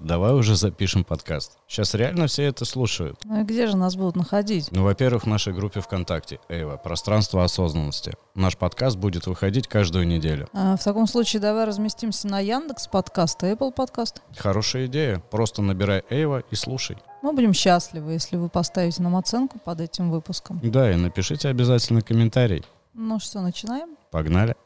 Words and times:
давай 0.00 0.32
уже 0.32 0.56
запишем 0.56 1.04
подкаст. 1.04 1.58
Сейчас 1.68 1.94
реально 1.94 2.26
все 2.26 2.44
это 2.44 2.64
слушают. 2.64 3.20
Ну 3.24 3.40
и 3.40 3.44
где 3.44 3.66
же 3.66 3.76
нас 3.76 3.96
будут 3.96 4.16
находить? 4.16 4.68
Ну, 4.72 4.82
во-первых, 4.84 5.24
в 5.24 5.26
нашей 5.26 5.52
группе 5.52 5.80
ВКонтакте 5.80 6.40
Эйва 6.48 6.76
«Пространство 6.76 7.44
осознанности». 7.44 8.14
Наш 8.34 8.56
подкаст 8.56 8.96
будет 8.96 9.26
выходить 9.26 9.68
каждую 9.68 10.06
неделю. 10.06 10.48
А, 10.52 10.76
в 10.76 10.82
таком 10.82 11.06
случае 11.06 11.40
давай 11.40 11.64
разместимся 11.64 12.28
на 12.28 12.40
Яндекс 12.40 12.86
подкаст 12.88 13.42
и 13.42 13.46
Apple 13.46 13.72
подкаст. 13.72 14.22
Хорошая 14.36 14.86
идея. 14.86 15.22
Просто 15.30 15.62
набирай 15.62 16.02
Эйва 16.10 16.42
и 16.50 16.54
слушай. 16.54 16.96
Мы 17.22 17.32
будем 17.32 17.52
счастливы, 17.52 18.12
если 18.12 18.36
вы 18.36 18.48
поставите 18.48 19.02
нам 19.02 19.14
оценку 19.16 19.58
под 19.58 19.80
этим 19.80 20.10
выпуском. 20.10 20.60
Да, 20.62 20.90
и 20.90 20.96
напишите 20.96 21.48
обязательно 21.48 22.00
комментарий. 22.00 22.64
Ну 22.94 23.20
что, 23.20 23.40
начинаем? 23.40 23.90
Погнали. 24.10 24.56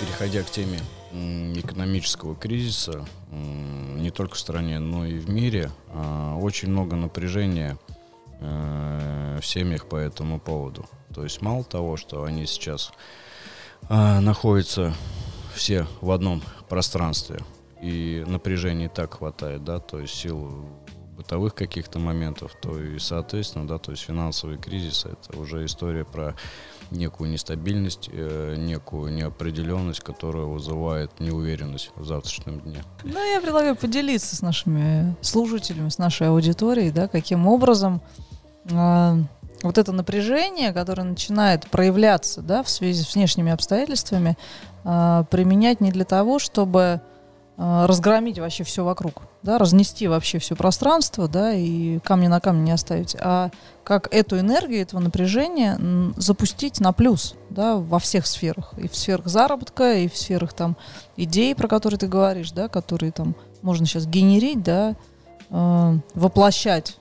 Переходя 0.00 0.42
к 0.42 0.50
теме 0.50 0.78
экономического 1.56 2.34
кризиса, 2.34 3.04
не 3.30 4.10
только 4.10 4.34
в 4.34 4.38
стране, 4.38 4.78
но 4.78 5.04
и 5.06 5.18
в 5.18 5.28
мире, 5.28 5.70
а, 5.88 6.36
очень 6.36 6.70
много 6.70 6.96
напряжения 6.96 7.78
э, 8.40 9.38
в 9.40 9.46
семьях 9.46 9.86
по 9.86 9.96
этому 9.96 10.38
поводу. 10.40 10.86
То 11.14 11.24
есть 11.24 11.42
мало 11.42 11.64
того, 11.64 11.96
что 11.96 12.24
они 12.24 12.46
сейчас 12.46 12.92
а, 13.88 14.20
находятся 14.20 14.94
все 15.54 15.86
в 16.00 16.10
одном 16.10 16.42
пространстве, 16.68 17.40
и 17.82 18.24
напряжения 18.26 18.88
так 18.88 19.14
хватает, 19.14 19.64
да, 19.64 19.78
то 19.80 20.00
есть 20.00 20.14
сил 20.14 20.64
бытовых 21.18 21.54
каких-то 21.54 21.98
моментов, 21.98 22.52
то 22.62 22.80
и, 22.80 22.98
соответственно, 22.98 23.66
да, 23.66 23.78
то 23.78 23.90
есть 23.90 24.04
финансовый 24.04 24.56
кризис– 24.56 25.04
это 25.04 25.36
уже 25.38 25.66
история 25.66 26.04
про 26.04 26.34
некую 26.92 27.30
нестабильность, 27.30 28.08
э, 28.10 28.54
некую 28.56 29.12
неопределенность, 29.12 30.00
которая 30.00 30.44
вызывает 30.44 31.20
неуверенность 31.20 31.90
в 31.96 32.04
завтрашнем 32.04 32.60
дне. 32.60 32.82
Ну, 33.02 33.34
я 33.34 33.40
предлагаю 33.40 33.76
поделиться 33.76 34.36
с 34.36 34.42
нашими 34.42 35.14
слушателями, 35.20 35.88
с 35.88 35.98
нашей 35.98 36.28
аудиторией, 36.28 36.92
да, 36.92 37.08
каким 37.08 37.48
образом 37.48 38.00
э, 38.70 39.16
вот 39.64 39.76
это 39.76 39.92
напряжение, 39.92 40.72
которое 40.72 41.02
начинает 41.02 41.68
проявляться, 41.68 42.42
да, 42.42 42.62
в 42.62 42.70
связи 42.70 43.02
с 43.02 43.14
внешними 43.14 43.50
обстоятельствами, 43.50 44.38
э, 44.84 45.24
применять 45.30 45.80
не 45.80 45.90
для 45.90 46.04
того, 46.04 46.38
чтобы 46.38 47.00
разгромить 47.58 48.38
вообще 48.38 48.62
все 48.62 48.84
вокруг, 48.84 49.22
да, 49.42 49.58
разнести 49.58 50.06
вообще 50.06 50.38
все 50.38 50.54
пространство, 50.54 51.26
да, 51.26 51.52
и 51.52 51.98
камни 51.98 52.28
на 52.28 52.38
камне 52.38 52.62
не 52.62 52.70
оставить, 52.70 53.16
а 53.20 53.50
как 53.82 54.14
эту 54.14 54.38
энергию, 54.38 54.82
этого 54.82 55.00
напряжения 55.00 55.76
запустить 56.16 56.78
на 56.78 56.92
плюс, 56.92 57.34
да, 57.50 57.76
во 57.76 57.98
всех 57.98 58.28
сферах, 58.28 58.74
и 58.76 58.86
в 58.86 58.94
сферах 58.94 59.26
заработка, 59.26 59.94
и 59.94 60.08
в 60.08 60.16
сферах 60.16 60.52
там 60.52 60.76
идей, 61.16 61.56
про 61.56 61.66
которые 61.66 61.98
ты 61.98 62.06
говоришь, 62.06 62.52
да, 62.52 62.68
которые 62.68 63.10
там 63.10 63.34
можно 63.62 63.86
сейчас 63.86 64.06
генерить, 64.06 64.62
да, 64.62 64.94
э, 65.50 65.98
воплощать 66.14 66.98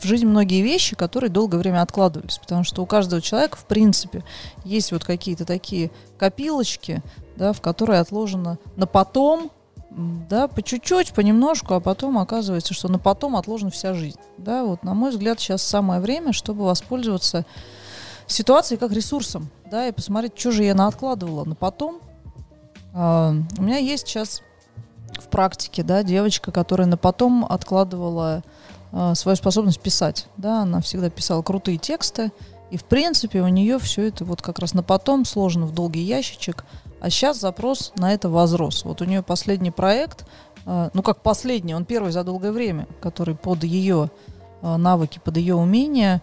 в 0.00 0.04
жизнь 0.04 0.26
многие 0.26 0.62
вещи, 0.62 0.96
которые 0.96 1.30
долгое 1.30 1.58
время 1.58 1.82
откладывались, 1.82 2.38
потому 2.38 2.64
что 2.64 2.82
у 2.82 2.86
каждого 2.86 3.22
человека, 3.22 3.56
в 3.56 3.66
принципе, 3.66 4.24
есть 4.64 4.90
вот 4.90 5.04
какие-то 5.04 5.44
такие 5.44 5.92
копилочки, 6.18 7.02
да, 7.36 7.52
в 7.52 7.60
которые 7.60 8.00
отложено 8.00 8.58
на 8.74 8.86
потом 8.88 9.52
да, 9.96 10.46
по 10.46 10.62
чуть-чуть, 10.62 11.12
понемножку, 11.14 11.74
а 11.74 11.80
потом 11.80 12.18
оказывается, 12.18 12.74
что 12.74 12.88
на 12.88 12.98
потом 12.98 13.34
отложена 13.34 13.70
вся 13.70 13.94
жизнь. 13.94 14.18
Да, 14.36 14.64
вот, 14.64 14.82
на 14.82 14.92
мой 14.92 15.10
взгляд, 15.10 15.40
сейчас 15.40 15.62
самое 15.62 16.00
время, 16.00 16.32
чтобы 16.32 16.64
воспользоваться 16.64 17.46
ситуацией 18.26 18.78
как 18.78 18.92
ресурсом, 18.92 19.48
да, 19.70 19.88
и 19.88 19.92
посмотреть, 19.92 20.38
что 20.38 20.50
же 20.50 20.64
я 20.64 20.74
наоткладывала 20.74 21.44
на 21.44 21.54
потом. 21.54 22.00
А, 22.92 23.34
у 23.56 23.62
меня 23.62 23.78
есть 23.78 24.06
сейчас 24.06 24.42
в 25.18 25.28
практике, 25.28 25.82
да, 25.82 26.02
девочка, 26.02 26.52
которая 26.52 26.86
на 26.86 26.98
потом 26.98 27.46
откладывала 27.48 28.42
а, 28.92 29.14
свою 29.14 29.36
способность 29.36 29.80
писать, 29.80 30.26
да, 30.36 30.62
она 30.62 30.82
всегда 30.82 31.08
писала 31.08 31.40
крутые 31.40 31.78
тексты, 31.78 32.32
и 32.70 32.76
в 32.76 32.84
принципе 32.84 33.40
у 33.40 33.48
нее 33.48 33.78
все 33.78 34.08
это 34.08 34.26
вот 34.26 34.42
как 34.42 34.58
раз 34.58 34.74
на 34.74 34.82
потом 34.82 35.24
сложено 35.24 35.64
в 35.64 35.72
долгий 35.72 36.02
ящичек, 36.02 36.66
а 37.00 37.10
сейчас 37.10 37.38
запрос 37.38 37.92
на 37.96 38.12
это 38.12 38.28
возрос. 38.28 38.84
Вот 38.84 39.02
у 39.02 39.04
нее 39.04 39.22
последний 39.22 39.70
проект, 39.70 40.26
э, 40.64 40.90
ну 40.92 41.02
как 41.02 41.22
последний, 41.22 41.74
он 41.74 41.84
первый 41.84 42.12
за 42.12 42.24
долгое 42.24 42.52
время, 42.52 42.86
который 43.00 43.34
под 43.34 43.64
ее 43.64 44.10
э, 44.62 44.76
навыки, 44.76 45.20
под 45.22 45.36
ее 45.36 45.54
умения, 45.54 46.22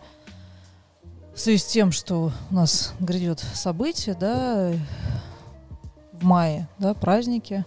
в 1.34 1.40
связи 1.40 1.58
с 1.58 1.66
тем, 1.66 1.92
что 1.92 2.32
у 2.52 2.54
нас 2.54 2.94
грядет 3.00 3.40
событие, 3.40 4.16
да, 4.16 4.72
в 6.12 6.24
мае, 6.24 6.68
да, 6.78 6.94
праздники, 6.94 7.66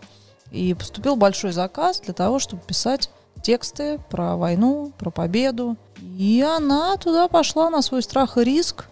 и 0.53 0.73
поступил 0.75 1.17
большой 1.17 1.53
заказ 1.53 2.01
для 2.01 2.15
того, 2.15 2.39
чтобы 2.39 2.63
писать 2.63 3.11
тексты 3.43 3.99
про 4.09 4.37
войну, 4.37 4.93
про 4.99 5.11
победу. 5.11 5.77
И 6.01 6.45
она 6.47 6.97
туда 6.97 7.29
пошла 7.29 7.71
на 7.71 7.83
свой 7.83 8.03
страх 8.03 8.39
и 8.39 8.45
риск, 8.45 8.87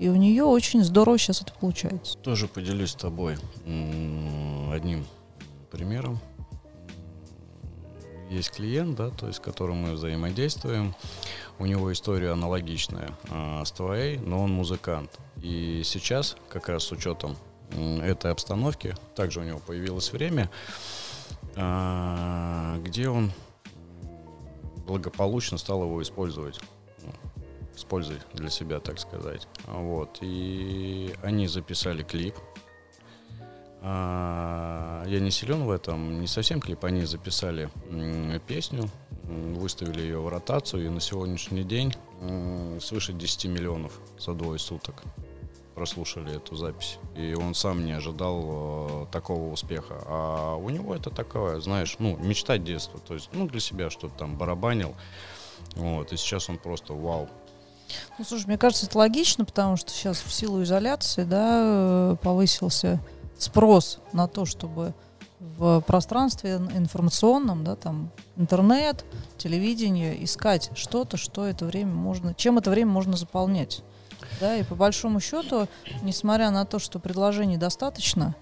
и 0.00 0.08
у 0.08 0.16
нее 0.16 0.44
очень 0.44 0.82
здорово 0.82 1.18
сейчас 1.18 1.42
это 1.42 1.52
получается. 1.52 2.16
Тоже 2.16 2.48
поделюсь 2.48 2.92
с 2.92 2.94
тобой 2.94 3.36
одним 4.72 5.06
примером. 5.70 6.18
Есть 8.30 8.50
клиент, 8.52 8.96
да, 8.96 9.10
то 9.10 9.26
есть 9.26 9.38
с 9.38 9.40
которым 9.40 9.76
мы 9.82 9.92
взаимодействуем. 9.92 10.94
У 11.58 11.66
него 11.66 11.92
история 11.92 12.30
аналогичная 12.30 13.10
э, 13.28 13.62
с 13.62 13.72
твоей, 13.72 14.16
но 14.16 14.42
он 14.42 14.52
музыкант. 14.52 15.18
И 15.42 15.82
сейчас, 15.84 16.36
как 16.48 16.70
раз 16.70 16.84
с 16.84 16.92
учетом 16.92 17.36
этой 18.02 18.32
обстановки, 18.32 18.94
также 19.14 19.40
у 19.40 19.42
него 19.42 19.58
появилось 19.58 20.12
время, 20.12 20.50
э, 21.56 22.80
где 22.82 23.10
он 23.10 23.32
благополучно 24.86 25.58
стал 25.58 25.82
его 25.82 26.00
использовать 26.00 26.58
с 27.76 27.84
пользой 27.84 28.18
для 28.34 28.50
себя, 28.50 28.80
так 28.80 28.98
сказать. 28.98 29.46
Вот. 29.66 30.18
И 30.20 31.14
они 31.22 31.46
записали 31.46 32.02
клип. 32.02 32.34
А, 33.82 35.04
я 35.06 35.20
не 35.20 35.30
силен 35.30 35.64
в 35.64 35.70
этом, 35.70 36.20
не 36.20 36.26
совсем 36.26 36.60
клип. 36.60 36.84
Они 36.84 37.04
записали 37.04 37.70
песню, 38.46 38.88
выставили 39.22 40.02
ее 40.02 40.20
в 40.20 40.28
ротацию, 40.28 40.86
и 40.86 40.88
на 40.88 41.00
сегодняшний 41.00 41.64
день 41.64 41.94
свыше 42.80 43.12
10 43.12 43.46
миллионов 43.46 43.98
за 44.18 44.34
двое 44.34 44.58
суток 44.58 45.02
прослушали 45.80 46.36
эту 46.36 46.56
запись. 46.56 46.98
И 47.16 47.32
он 47.32 47.54
сам 47.54 47.86
не 47.86 47.92
ожидал 47.92 49.04
э, 49.04 49.06
такого 49.10 49.50
успеха. 49.50 50.02
А 50.04 50.56
у 50.56 50.68
него 50.68 50.94
это 50.94 51.08
такое, 51.08 51.58
знаешь, 51.60 51.96
ну, 51.98 52.18
мечта 52.18 52.58
детства. 52.58 53.00
То 53.00 53.14
есть, 53.14 53.30
ну, 53.32 53.48
для 53.48 53.60
себя 53.60 53.88
что-то 53.88 54.14
там 54.14 54.36
барабанил. 54.36 54.94
Вот, 55.76 56.12
и 56.12 56.18
сейчас 56.18 56.50
он 56.50 56.58
просто 56.58 56.92
вау, 56.92 57.30
ну, 58.18 58.24
слушай, 58.24 58.46
мне 58.46 58.58
кажется, 58.58 58.86
это 58.86 58.98
логично, 58.98 59.44
потому 59.44 59.76
что 59.76 59.90
сейчас 59.90 60.20
в 60.20 60.32
силу 60.32 60.62
изоляции, 60.62 61.24
да, 61.24 61.60
э, 61.62 62.16
повысился 62.22 63.00
спрос 63.38 63.98
на 64.12 64.28
то, 64.28 64.44
чтобы 64.44 64.94
в 65.40 65.80
пространстве 65.80 66.56
информационном, 66.74 67.64
да, 67.64 67.76
там 67.76 68.10
интернет, 68.36 69.04
телевидение, 69.38 70.22
искать 70.22 70.70
что-то, 70.74 71.16
что 71.16 71.46
это 71.46 71.64
время 71.64 71.94
можно, 71.94 72.34
чем 72.34 72.58
это 72.58 72.70
время 72.70 72.90
можно 72.90 73.16
заполнять. 73.16 73.82
Да, 74.38 74.56
и 74.56 74.62
по 74.62 74.74
большому 74.74 75.20
счету, 75.20 75.66
несмотря 76.02 76.50
на 76.50 76.66
то, 76.66 76.78
что 76.78 76.98
предложений 76.98 77.56
достаточно, 77.56 78.34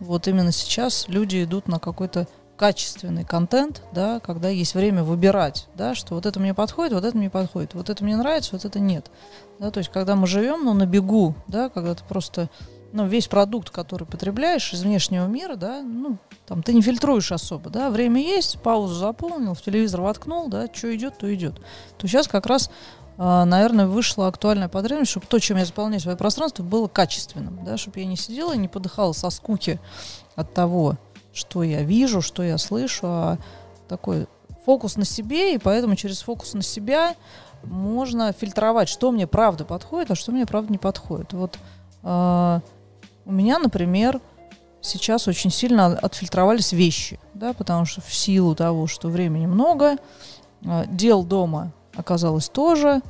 вот 0.00 0.26
именно 0.26 0.50
сейчас 0.50 1.06
люди 1.08 1.44
идут 1.44 1.68
на 1.68 1.78
какой-то 1.78 2.26
качественный 2.60 3.24
контент, 3.24 3.80
да, 3.90 4.20
когда 4.20 4.50
есть 4.50 4.74
время 4.74 5.02
выбирать, 5.02 5.66
да, 5.76 5.94
что 5.94 6.14
вот 6.14 6.26
это 6.26 6.38
мне 6.40 6.52
подходит, 6.52 6.92
вот 6.92 7.06
это 7.06 7.16
мне 7.16 7.30
подходит, 7.30 7.72
вот 7.72 7.88
это 7.88 8.04
мне 8.04 8.18
нравится, 8.18 8.50
вот 8.52 8.66
это 8.66 8.78
нет. 8.78 9.10
Да, 9.58 9.70
то 9.70 9.78
есть, 9.78 9.90
когда 9.90 10.14
мы 10.14 10.26
живем, 10.26 10.66
ну, 10.66 10.74
на 10.74 10.84
бегу, 10.84 11.34
да, 11.48 11.70
когда 11.70 11.94
ты 11.94 12.04
просто, 12.04 12.50
ну, 12.92 13.06
весь 13.06 13.28
продукт, 13.28 13.70
который 13.70 14.06
потребляешь 14.06 14.74
из 14.74 14.82
внешнего 14.82 15.26
мира, 15.26 15.54
да, 15.56 15.80
ну, 15.80 16.18
там, 16.46 16.62
ты 16.62 16.74
не 16.74 16.82
фильтруешь 16.82 17.32
особо, 17.32 17.70
да, 17.70 17.88
время 17.88 18.20
есть, 18.20 18.60
паузу 18.60 18.92
заполнил, 18.92 19.54
в 19.54 19.62
телевизор 19.62 20.02
воткнул, 20.02 20.50
да, 20.50 20.66
что 20.70 20.94
идет, 20.94 21.16
то 21.16 21.32
идет. 21.32 21.54
То 21.96 22.06
сейчас 22.06 22.28
как 22.28 22.44
раз 22.44 22.70
а, 23.16 23.46
наверное, 23.46 23.86
вышла 23.86 24.28
актуальная 24.28 24.68
потребность, 24.68 25.12
чтобы 25.12 25.26
то, 25.26 25.38
чем 25.38 25.56
я 25.56 25.64
заполняю 25.64 26.00
свое 26.00 26.16
пространство, 26.16 26.62
было 26.62 26.88
качественным, 26.88 27.64
да, 27.64 27.78
чтобы 27.78 28.00
я 28.00 28.06
не 28.06 28.16
сидела 28.16 28.54
и 28.54 28.58
не 28.58 28.68
подыхала 28.68 29.12
со 29.12 29.30
скуки 29.30 29.80
от 30.36 30.52
того, 30.52 30.96
что 31.32 31.62
я 31.62 31.82
вижу, 31.82 32.20
что 32.20 32.42
я 32.42 32.58
слышу, 32.58 33.06
а 33.06 33.38
такой 33.88 34.26
фокус 34.64 34.96
на 34.96 35.04
себе, 35.04 35.54
и 35.54 35.58
поэтому 35.58 35.96
через 35.96 36.22
фокус 36.22 36.54
на 36.54 36.62
себя 36.62 37.14
можно 37.64 38.32
фильтровать, 38.32 38.88
что 38.88 39.10
мне 39.10 39.26
правда 39.26 39.64
подходит, 39.64 40.10
а 40.10 40.14
что 40.14 40.32
мне 40.32 40.46
правда 40.46 40.72
не 40.72 40.78
подходит. 40.78 41.32
Вот 41.32 41.58
э, 42.02 42.60
у 43.24 43.32
меня, 43.32 43.58
например, 43.58 44.20
сейчас 44.80 45.28
очень 45.28 45.50
сильно 45.50 45.86
отфильтровались 45.86 46.72
вещи, 46.72 47.18
да, 47.34 47.52
потому 47.52 47.84
что 47.84 48.00
в 48.00 48.12
силу 48.14 48.54
того, 48.54 48.86
что 48.86 49.08
времени 49.08 49.46
много, 49.46 49.96
э, 50.64 50.84
дел 50.88 51.22
дома 51.22 51.72
оказалось 51.94 52.48
тоже. 52.48 53.02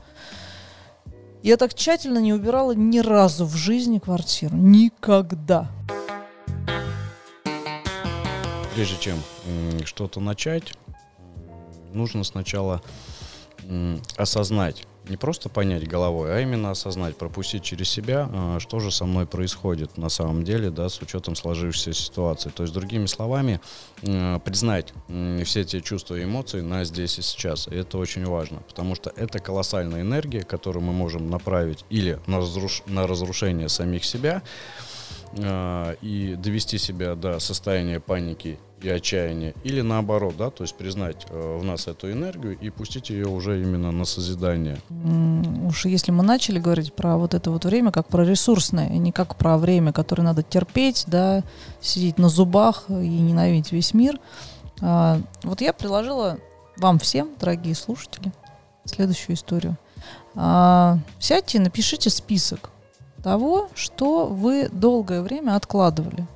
Я 1.43 1.57
так 1.57 1.73
тщательно 1.75 2.19
не 2.19 2.35
убирала 2.35 2.73
ни 2.73 2.99
разу 2.99 3.47
в 3.47 3.55
жизни 3.55 3.99
квартиру. 3.99 4.55
Никогда. 4.55 5.69
Прежде 8.75 8.97
чем 9.01 9.19
что-то 9.85 10.21
начать, 10.21 10.75
нужно 11.93 12.25
сначала 12.25 12.83
осознать, 14.17 14.87
не 15.09 15.17
просто 15.17 15.49
понять 15.49 15.89
головой, 15.89 16.35
а 16.35 16.41
именно 16.41 16.71
осознать, 16.71 17.17
пропустить 17.17 17.63
через 17.63 17.89
себя, 17.89 18.29
а, 18.33 18.61
что 18.61 18.81
же 18.81 18.91
со 18.91 19.05
мной 19.05 19.27
происходит 19.27 19.97
на 19.97 20.09
самом 20.09 20.45
деле, 20.45 20.71
да, 20.71 20.89
с 20.89 21.01
учетом 21.03 21.35
сложившейся 21.35 21.93
ситуации. 21.93 22.51
То 22.51 22.63
есть, 22.63 22.73
другими 22.73 23.07
словами, 23.07 23.61
признать 24.01 24.93
все 25.45 25.65
те 25.65 25.81
чувства 25.81 26.15
и 26.15 26.25
эмоции 26.25 26.61
на 26.61 26.85
здесь 26.85 27.19
и 27.19 27.23
сейчас. 27.23 27.67
И 27.69 27.75
это 27.75 27.99
очень 27.99 28.25
важно, 28.25 28.61
потому 28.69 28.95
что 28.95 29.13
это 29.17 29.41
колоссальная 29.41 30.03
энергия, 30.03 30.43
которую 30.43 30.85
мы 30.85 30.93
можем 30.93 31.29
направить 31.29 31.85
или 31.91 32.19
на, 32.27 32.39
разруш... 32.39 32.83
на 32.87 33.07
разрушение 33.07 33.69
самих 33.69 34.05
себя, 34.05 34.43
а, 35.39 35.93
и 36.03 36.35
довести 36.35 36.79
себя 36.79 37.15
до 37.15 37.39
состояния 37.39 38.01
паники 38.01 38.59
и 38.83 38.89
отчаяния, 38.89 39.55
или 39.63 39.83
наоборот, 39.83 40.37
да, 40.37 40.51
то 40.51 40.65
есть 40.65 40.75
признать 40.75 41.27
э, 41.29 41.59
в 41.59 41.65
нас 41.65 41.87
эту 41.87 42.11
энергию 42.11 42.59
и 42.59 42.71
пустить 42.71 43.11
ее 43.11 43.27
уже 43.27 43.61
именно 43.61 43.93
на 43.93 44.05
созидание. 44.05 44.79
Уж 45.67 45.85
если 45.85 46.13
мы 46.13 46.23
начали 46.23 46.59
говорить 46.59 46.95
про 46.95 47.19
вот 47.19 47.35
это 47.35 47.51
вот 47.51 47.65
время 47.65 47.93
как 47.93 48.09
про 48.09 48.25
ресурсное, 48.25 48.89
не 48.89 49.13
как 49.13 49.37
про 49.37 49.59
время, 49.59 49.93
которое 49.93 50.23
надо 50.23 50.43
терпеть, 50.43 51.05
да, 51.07 51.43
сидеть 51.81 52.19
на 52.19 52.29
зубах 52.29 52.85
и 52.89 52.93
ненавидеть 52.93 53.73
весь 53.73 53.93
мир. 53.93 54.19
А, 54.81 55.21
вот 55.43 55.61
я 55.61 55.73
приложила 55.73 56.39
вам 56.79 56.99
всем, 56.99 57.29
дорогие 57.39 57.75
слушатели, 57.75 58.33
следующую 58.87 59.37
историю. 59.37 59.77
А, 60.35 60.99
сядьте 61.19 61.61
напишите 61.61 62.09
список 62.09 62.71
того, 63.23 63.69
что 63.75 64.27
вы 64.27 64.69
долгое 64.71 65.23
время 65.23 65.57
откладывали. 65.57 66.27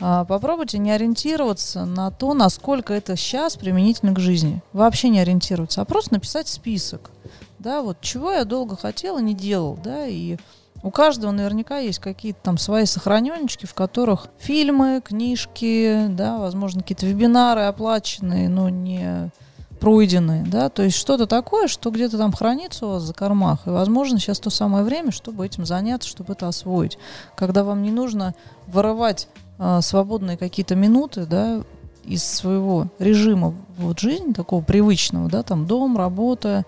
А, 0.00 0.24
попробуйте 0.24 0.78
не 0.78 0.90
ориентироваться 0.92 1.84
на 1.84 2.10
то, 2.10 2.34
насколько 2.34 2.94
это 2.94 3.16
сейчас 3.16 3.56
применительно 3.56 4.14
к 4.14 4.20
жизни. 4.20 4.62
Вообще 4.72 5.08
не 5.08 5.20
ориентироваться, 5.20 5.82
а 5.82 5.84
просто 5.84 6.14
написать 6.14 6.48
список. 6.48 7.10
Да, 7.58 7.82
вот 7.82 8.00
чего 8.00 8.32
я 8.32 8.44
долго 8.44 8.76
хотел 8.76 9.18
и 9.18 9.22
не 9.22 9.34
делал, 9.34 9.76
да, 9.82 10.06
и 10.06 10.36
у 10.84 10.92
каждого 10.92 11.32
наверняка 11.32 11.78
есть 11.78 11.98
какие-то 11.98 12.38
там 12.42 12.58
свои 12.58 12.84
сохраненечки, 12.84 13.66
в 13.66 13.74
которых 13.74 14.28
фильмы, 14.38 15.02
книжки, 15.04 16.06
да, 16.08 16.38
возможно, 16.38 16.82
какие-то 16.82 17.06
вебинары 17.06 17.62
оплаченные, 17.62 18.48
но 18.48 18.68
не 18.68 19.30
пройденные, 19.78 20.44
да, 20.44 20.68
то 20.68 20.82
есть 20.82 20.96
что-то 20.96 21.26
такое, 21.26 21.68
что 21.68 21.90
где-то 21.90 22.18
там 22.18 22.32
хранится 22.32 22.86
у 22.86 22.90
вас 22.90 23.02
за 23.02 23.14
кормах, 23.14 23.66
и, 23.66 23.70
возможно, 23.70 24.18
сейчас 24.18 24.40
то 24.40 24.50
самое 24.50 24.84
время, 24.84 25.10
чтобы 25.10 25.46
этим 25.46 25.64
заняться, 25.64 26.08
чтобы 26.08 26.32
это 26.32 26.48
освоить, 26.48 26.98
когда 27.34 27.64
вам 27.64 27.82
не 27.82 27.90
нужно 27.90 28.34
воровать 28.66 29.28
э, 29.58 29.80
свободные 29.82 30.36
какие-то 30.36 30.74
минуты, 30.74 31.26
да, 31.26 31.62
из 32.04 32.24
своего 32.24 32.88
режима 32.98 33.54
вот 33.76 33.98
жизни 33.98 34.32
такого 34.32 34.62
привычного, 34.62 35.28
да, 35.28 35.42
там 35.42 35.66
дом, 35.66 35.96
работа, 35.96 36.64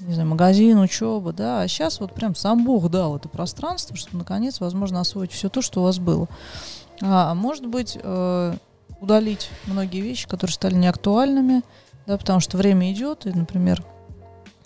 не 0.00 0.14
знаю, 0.14 0.28
магазин, 0.28 0.78
учеба, 0.78 1.32
да, 1.32 1.62
а 1.62 1.68
сейчас 1.68 2.00
вот 2.00 2.12
прям 2.12 2.34
сам 2.34 2.64
Бог 2.64 2.90
дал 2.90 3.16
это 3.16 3.28
пространство, 3.28 3.96
чтобы 3.96 4.18
наконец, 4.18 4.60
возможно, 4.60 5.00
освоить 5.00 5.32
все 5.32 5.48
то, 5.48 5.62
что 5.62 5.80
у 5.80 5.84
вас 5.84 5.98
было. 5.98 6.28
А, 7.00 7.34
может 7.34 7.66
быть, 7.66 7.98
э, 8.00 8.54
удалить 9.00 9.50
многие 9.66 10.00
вещи, 10.00 10.28
которые 10.28 10.54
стали 10.54 10.74
неактуальными, 10.74 11.62
да, 12.06 12.18
потому 12.18 12.40
что 12.40 12.56
время 12.56 12.92
идет, 12.92 13.26
и, 13.26 13.30
например, 13.30 13.84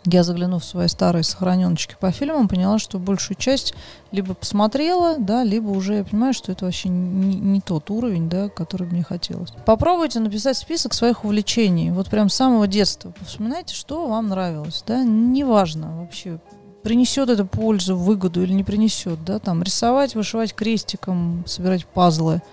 я 0.08 0.22
заглянув 0.22 0.62
в 0.62 0.66
свои 0.66 0.86
старые 0.86 1.24
сохраненочки 1.24 1.96
по 1.98 2.12
фильмам, 2.12 2.46
поняла, 2.46 2.78
что 2.78 2.98
большую 2.98 3.36
часть 3.36 3.74
либо 4.12 4.34
посмотрела, 4.34 5.16
да, 5.18 5.42
либо 5.42 5.70
уже 5.70 5.96
я 5.96 6.04
понимаю, 6.04 6.32
что 6.32 6.52
это 6.52 6.64
вообще 6.64 6.88
не, 6.88 7.34
не 7.34 7.60
тот 7.60 7.90
уровень, 7.90 8.28
да, 8.28 8.48
который 8.48 8.86
мне 8.86 9.02
хотелось. 9.02 9.50
Попробуйте 9.64 10.20
написать 10.20 10.56
список 10.56 10.94
своих 10.94 11.24
увлечений, 11.24 11.90
вот 11.90 12.08
прям 12.08 12.28
с 12.28 12.34
самого 12.34 12.68
детства. 12.68 13.12
Вспоминайте, 13.26 13.74
что 13.74 14.06
вам 14.06 14.28
нравилось, 14.28 14.84
да, 14.86 15.02
неважно 15.02 15.98
вообще, 15.98 16.38
принесет 16.84 17.28
это 17.28 17.44
пользу, 17.44 17.96
выгоду 17.96 18.44
или 18.44 18.52
не 18.52 18.62
принесет, 18.62 19.24
да, 19.24 19.40
там 19.40 19.62
рисовать, 19.62 20.14
вышивать 20.14 20.54
крестиком, 20.54 21.44
собирать 21.46 21.84
пазлы– 21.84 22.42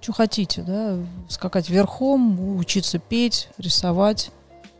что 0.00 0.12
хотите, 0.12 0.62
да, 0.62 0.98
скакать 1.28 1.68
верхом, 1.68 2.56
учиться 2.56 2.98
петь, 2.98 3.48
рисовать. 3.58 4.30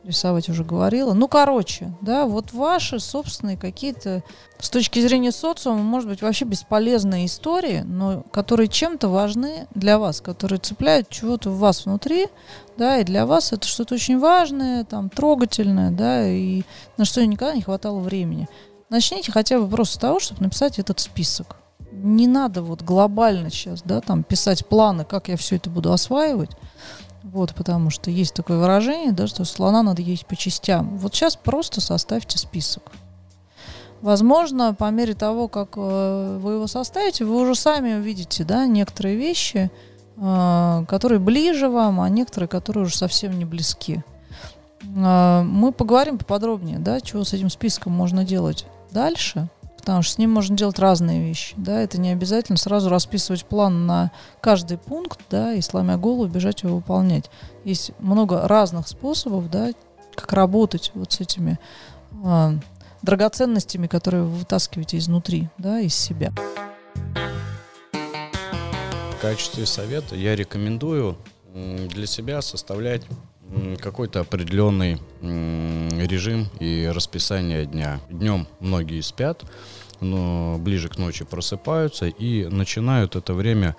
Рисовать 0.03 0.49
уже 0.49 0.65
говорила. 0.65 1.13
Ну, 1.13 1.29
короче, 1.29 1.93
да, 2.01 2.25
вот 2.25 2.55
ваши 2.55 2.99
собственные 2.99 3.59
какие-то, 3.59 4.23
с 4.59 4.71
точки 4.71 4.99
зрения 4.99 5.31
социума, 5.31 5.83
может 5.83 6.09
быть, 6.09 6.23
вообще 6.23 6.47
бесполезные 6.47 7.27
истории, 7.27 7.83
но 7.85 8.23
которые 8.33 8.69
чем-то 8.69 9.11
важны 9.11 9.67
для 9.75 9.99
вас, 9.99 10.23
которые 10.23 10.59
цепляют 10.59 11.11
чего-то 11.11 11.51
в 11.51 11.59
вас 11.59 11.85
внутри, 11.85 12.29
да, 12.79 12.97
и 12.97 13.05
для 13.05 13.27
вас 13.27 13.53
это 13.53 13.69
что-то 13.69 13.97
очень 13.97 14.19
важное, 14.19 14.85
там, 14.85 15.11
трогательное, 15.11 15.91
да, 15.91 16.27
и 16.27 16.63
на 16.97 17.05
что 17.05 17.25
никогда 17.27 17.55
не 17.55 17.61
хватало 17.61 18.01
времени. 18.01 18.49
Начните 18.89 19.31
хотя 19.31 19.61
бы 19.61 19.69
просто 19.69 19.97
с 19.97 19.99
того, 19.99 20.19
чтобы 20.19 20.41
написать 20.41 20.79
этот 20.79 20.99
список 20.99 21.60
не 22.03 22.27
надо 22.27 22.63
вот 22.63 22.83
глобально 22.83 23.51
сейчас, 23.51 23.83
да, 23.83 24.01
там 24.01 24.23
писать 24.23 24.67
планы, 24.67 25.05
как 25.05 25.29
я 25.29 25.37
все 25.37 25.57
это 25.57 25.71
буду 25.71 25.93
осваивать. 25.93 26.51
Вот, 27.23 27.55
потому 27.55 27.91
что 27.91 28.11
есть 28.11 28.35
такое 28.35 28.59
выражение, 28.59 29.13
да, 29.13 29.27
что 29.27 29.45
слона 29.45 29.83
надо 29.83 30.03
есть 30.03 30.27
по 30.27 30.37
частям. 30.37 30.97
Вот 30.99 31.15
сейчас 31.15 31.37
просто 31.37 31.81
составьте 31.81 32.39
список. 32.39 32.83
Возможно, 34.01 34.75
по 34.75 34.91
мере 34.91 35.15
того, 35.15 35.47
как 35.47 35.75
э, 35.77 36.39
вы 36.41 36.55
его 36.55 36.67
составите, 36.67 37.25
вы 37.25 37.39
уже 37.41 37.55
сами 37.55 37.95
увидите, 37.95 38.45
да, 38.45 38.67
некоторые 38.67 39.17
вещи, 39.17 39.71
э, 40.17 40.85
которые 40.89 41.19
ближе 41.19 41.69
вам, 41.69 42.01
а 42.01 42.09
некоторые, 42.09 42.49
которые 42.49 42.87
уже 42.87 42.97
совсем 42.97 43.39
не 43.39 43.45
близки. 43.45 44.03
Э, 44.97 45.43
мы 45.43 45.73
поговорим 45.73 46.17
поподробнее, 46.17 46.79
да, 46.79 47.03
чего 47.03 47.25
с 47.25 47.35
этим 47.35 47.51
списком 47.51 47.93
можно 47.93 48.25
делать 48.25 48.67
дальше– 48.91 49.49
потому 49.81 50.03
что 50.03 50.15
с 50.15 50.19
ним 50.19 50.31
можно 50.31 50.57
делать 50.57 50.79
разные 50.79 51.21
вещи, 51.21 51.55
да, 51.57 51.81
это 51.81 52.01
не 52.01 52.11
обязательно 52.11 52.57
сразу 52.57 52.89
расписывать 52.89 53.45
план 53.45 53.87
на 53.87 54.11
каждый 54.41 54.79
пункт, 54.79 55.21
да, 55.31 55.53
и 55.55 55.61
сломя 55.61 55.97
голову 55.97 56.27
бежать 56.27 56.63
его 56.63 56.77
выполнять. 56.77 57.31
Есть 57.65 57.93
много 57.99 58.47
разных 58.47 58.89
способов, 58.89 59.51
да, 59.51 59.73
как 60.15 60.33
работать 60.33 60.93
вот 60.95 61.13
с 61.13 61.21
этими 61.21 61.59
э, 62.25 62.53
драгоценностями, 63.03 63.87
которые 63.87 64.25
вы 64.25 64.31
вытаскиваете 64.31 64.99
изнутри, 64.99 65.49
да, 65.59 65.81
из 65.81 65.95
себя. 65.95 66.33
В 69.13 69.23
качестве 69.23 69.67
совета 69.67 70.17
я 70.17 70.35
рекомендую 70.37 71.17
для 71.53 72.07
себя 72.07 72.43
составлять 72.43 73.03
какой-то 73.81 74.21
определенный 74.21 75.01
режим 75.21 76.49
и 76.61 76.91
расписание 76.93 77.67
дня. 77.67 78.01
Днем 78.09 78.47
многие 78.61 79.01
спят, 79.01 79.45
но 80.01 80.57
ближе 80.59 80.89
к 80.89 80.99
ночи 80.99 81.25
просыпаются 81.25 82.07
и 82.07 82.47
начинают 82.47 83.17
это 83.17 83.35
время 83.35 83.77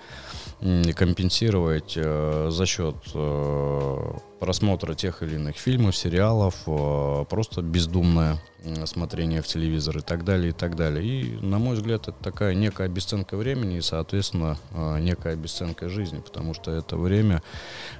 компенсировать 0.94 1.94
э, 1.96 2.48
за 2.50 2.66
счет 2.66 2.94
э, 3.14 4.12
просмотра 4.42 4.94
тех 4.94 5.22
или 5.22 5.36
иных 5.36 5.56
фильмов, 5.56 5.96
сериалов, 5.96 6.56
э, 6.66 7.24
просто 7.30 7.62
бездумное 7.62 8.42
смотрение 8.86 9.40
в 9.40 9.46
телевизор 9.46 9.98
и 9.98 10.00
так 10.00 10.24
далее, 10.24 10.50
и 10.50 10.52
так 10.52 10.74
далее. 10.74 11.04
И, 11.04 11.36
на 11.46 11.58
мой 11.58 11.76
взгляд, 11.76 12.08
это 12.08 12.16
такая 12.20 12.54
некая 12.54 12.86
обесценка 12.86 13.36
времени 13.36 13.76
и, 13.76 13.80
соответственно, 13.80 14.56
некая 15.00 15.34
обесценка 15.34 15.88
жизни, 15.88 16.20
потому 16.20 16.54
что 16.54 16.70
это 16.70 16.96
время 16.96 17.42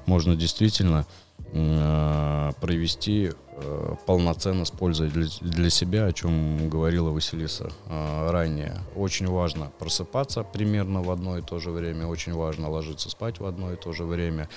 можно 0.06 0.36
действительно 0.36 1.06
Э, 1.54 2.52
провести 2.62 3.30
э, 3.30 3.94
полноценно 4.06 4.64
с 4.64 4.70
пользой 4.70 5.10
для, 5.10 5.70
себя, 5.70 6.06
о 6.06 6.12
чем 6.12 6.70
говорила 6.70 7.10
Василиса 7.10 7.70
э, 7.88 8.30
ранее. 8.30 8.78
Очень 8.96 9.26
важно 9.26 9.70
просыпаться 9.78 10.44
примерно 10.44 11.02
в 11.02 11.10
одно 11.10 11.36
и 11.36 11.42
то 11.42 11.58
же 11.58 11.70
время, 11.70 12.06
очень 12.06 12.32
важно 12.32 12.70
ложиться 12.70 13.10
спать 13.10 13.38
в 13.38 13.44
одно 13.44 13.70
и 13.70 13.76
то 13.76 13.92
же 13.92 14.04
время, 14.04 14.48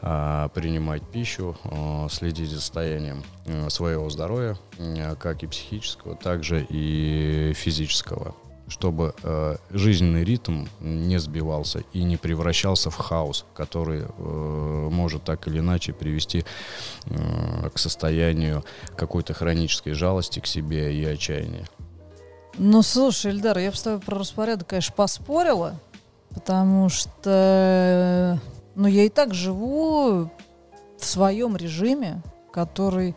принимать 0.00 1.02
пищу, 1.10 1.56
следить 2.10 2.50
за 2.50 2.60
состоянием 2.60 3.22
своего 3.68 4.08
здоровья, 4.08 4.56
как 5.18 5.42
и 5.42 5.46
психического, 5.46 6.16
так 6.16 6.42
же 6.42 6.66
и 6.68 7.52
физического 7.54 8.34
чтобы 8.70 9.14
э, 9.22 9.56
жизненный 9.70 10.24
ритм 10.24 10.66
не 10.80 11.18
сбивался 11.18 11.82
и 11.92 12.02
не 12.02 12.16
превращался 12.16 12.90
в 12.90 12.96
хаос, 12.96 13.44
который 13.52 14.02
э, 14.02 14.88
может 14.90 15.24
так 15.24 15.46
или 15.48 15.58
иначе 15.58 15.92
привести 15.92 16.44
э, 17.06 17.68
к 17.74 17.78
состоянию 17.78 18.64
какой-то 18.96 19.34
хронической 19.34 19.92
жалости 19.92 20.40
к 20.40 20.46
себе 20.46 20.94
и 20.94 21.04
отчаяния. 21.04 21.66
Ну, 22.58 22.82
слушай, 22.82 23.32
Эльдар, 23.32 23.58
я 23.58 23.70
бы 23.70 23.76
с 23.76 23.82
тобой 23.82 24.00
про 24.00 24.18
распорядок, 24.18 24.68
конечно, 24.68 24.94
поспорила, 24.94 25.78
потому 26.34 26.88
что, 26.88 28.40
ну, 28.74 28.88
я 28.88 29.04
и 29.04 29.08
так 29.08 29.34
живу 29.34 30.30
в 30.98 31.04
своем 31.04 31.56
режиме, 31.56 32.22
который, 32.52 33.14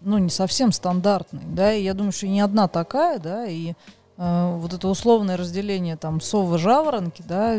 ну, 0.00 0.18
не 0.18 0.30
совсем 0.30 0.72
стандартный, 0.72 1.44
да, 1.44 1.72
и 1.72 1.82
я 1.82 1.94
думаю, 1.94 2.12
что 2.12 2.26
и 2.26 2.30
не 2.30 2.40
одна 2.40 2.68
такая, 2.68 3.18
да, 3.18 3.46
и 3.46 3.74
вот 4.16 4.72
это 4.72 4.88
условное 4.88 5.36
разделение 5.36 5.96
там 5.96 6.20
совы-жаворонки, 6.20 7.22
да, 7.26 7.58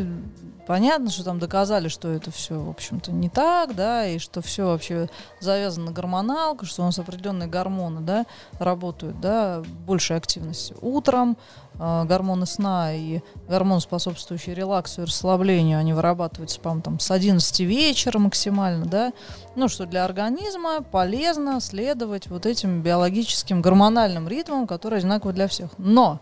понятно, 0.68 1.10
что 1.10 1.24
там 1.24 1.40
доказали, 1.40 1.88
что 1.88 2.10
это 2.10 2.30
все, 2.30 2.60
в 2.60 2.70
общем-то, 2.70 3.12
не 3.12 3.30
так, 3.30 3.76
да, 3.76 4.06
и 4.06 4.20
что 4.20 4.42
все 4.42 4.66
вообще 4.66 5.10
завязано 5.40 5.88
на 5.88 5.92
гормоналку, 5.92 6.66
что 6.66 6.82
у 6.82 6.86
нас 6.86 7.00
определенные 7.00 7.48
гормоны, 7.48 8.02
да, 8.02 8.26
работают, 8.60 9.20
да, 9.22 9.64
большей 9.86 10.18
активности 10.18 10.76
утром, 10.82 11.38
э, 11.80 12.04
гормоны 12.06 12.46
сна 12.46 12.94
и 12.94 13.22
гормоны, 13.48 13.80
способствующие 13.80 14.56
релаксу 14.56 15.04
и 15.04 15.06
расслаблению, 15.06 15.80
они 15.80 15.94
вырабатываются, 15.94 16.60
по 16.60 16.78
там 16.82 17.00
с 17.00 17.10
11 17.10 17.60
вечера 17.62 18.20
максимально, 18.20 18.86
да, 18.86 19.14
ну, 19.56 19.70
что 19.70 19.86
для 19.86 20.06
организма 20.06 20.82
полезно 20.82 21.62
следовать 21.62 22.28
вот 22.28 22.46
этим 22.46 22.82
биологическим 22.82 23.62
гормональным 23.62 24.28
ритмам, 24.28 24.68
которые 24.68 25.00
одинаковы 25.00 25.34
для 25.34 25.48
всех. 25.48 25.70
Но 25.78 26.20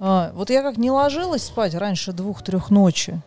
а, 0.00 0.32
вот 0.34 0.50
я 0.50 0.62
как 0.62 0.76
не 0.76 0.90
ложилась 0.90 1.44
спать 1.44 1.74
раньше 1.74 2.12
двух-трех 2.12 2.70
ночи, 2.70 3.20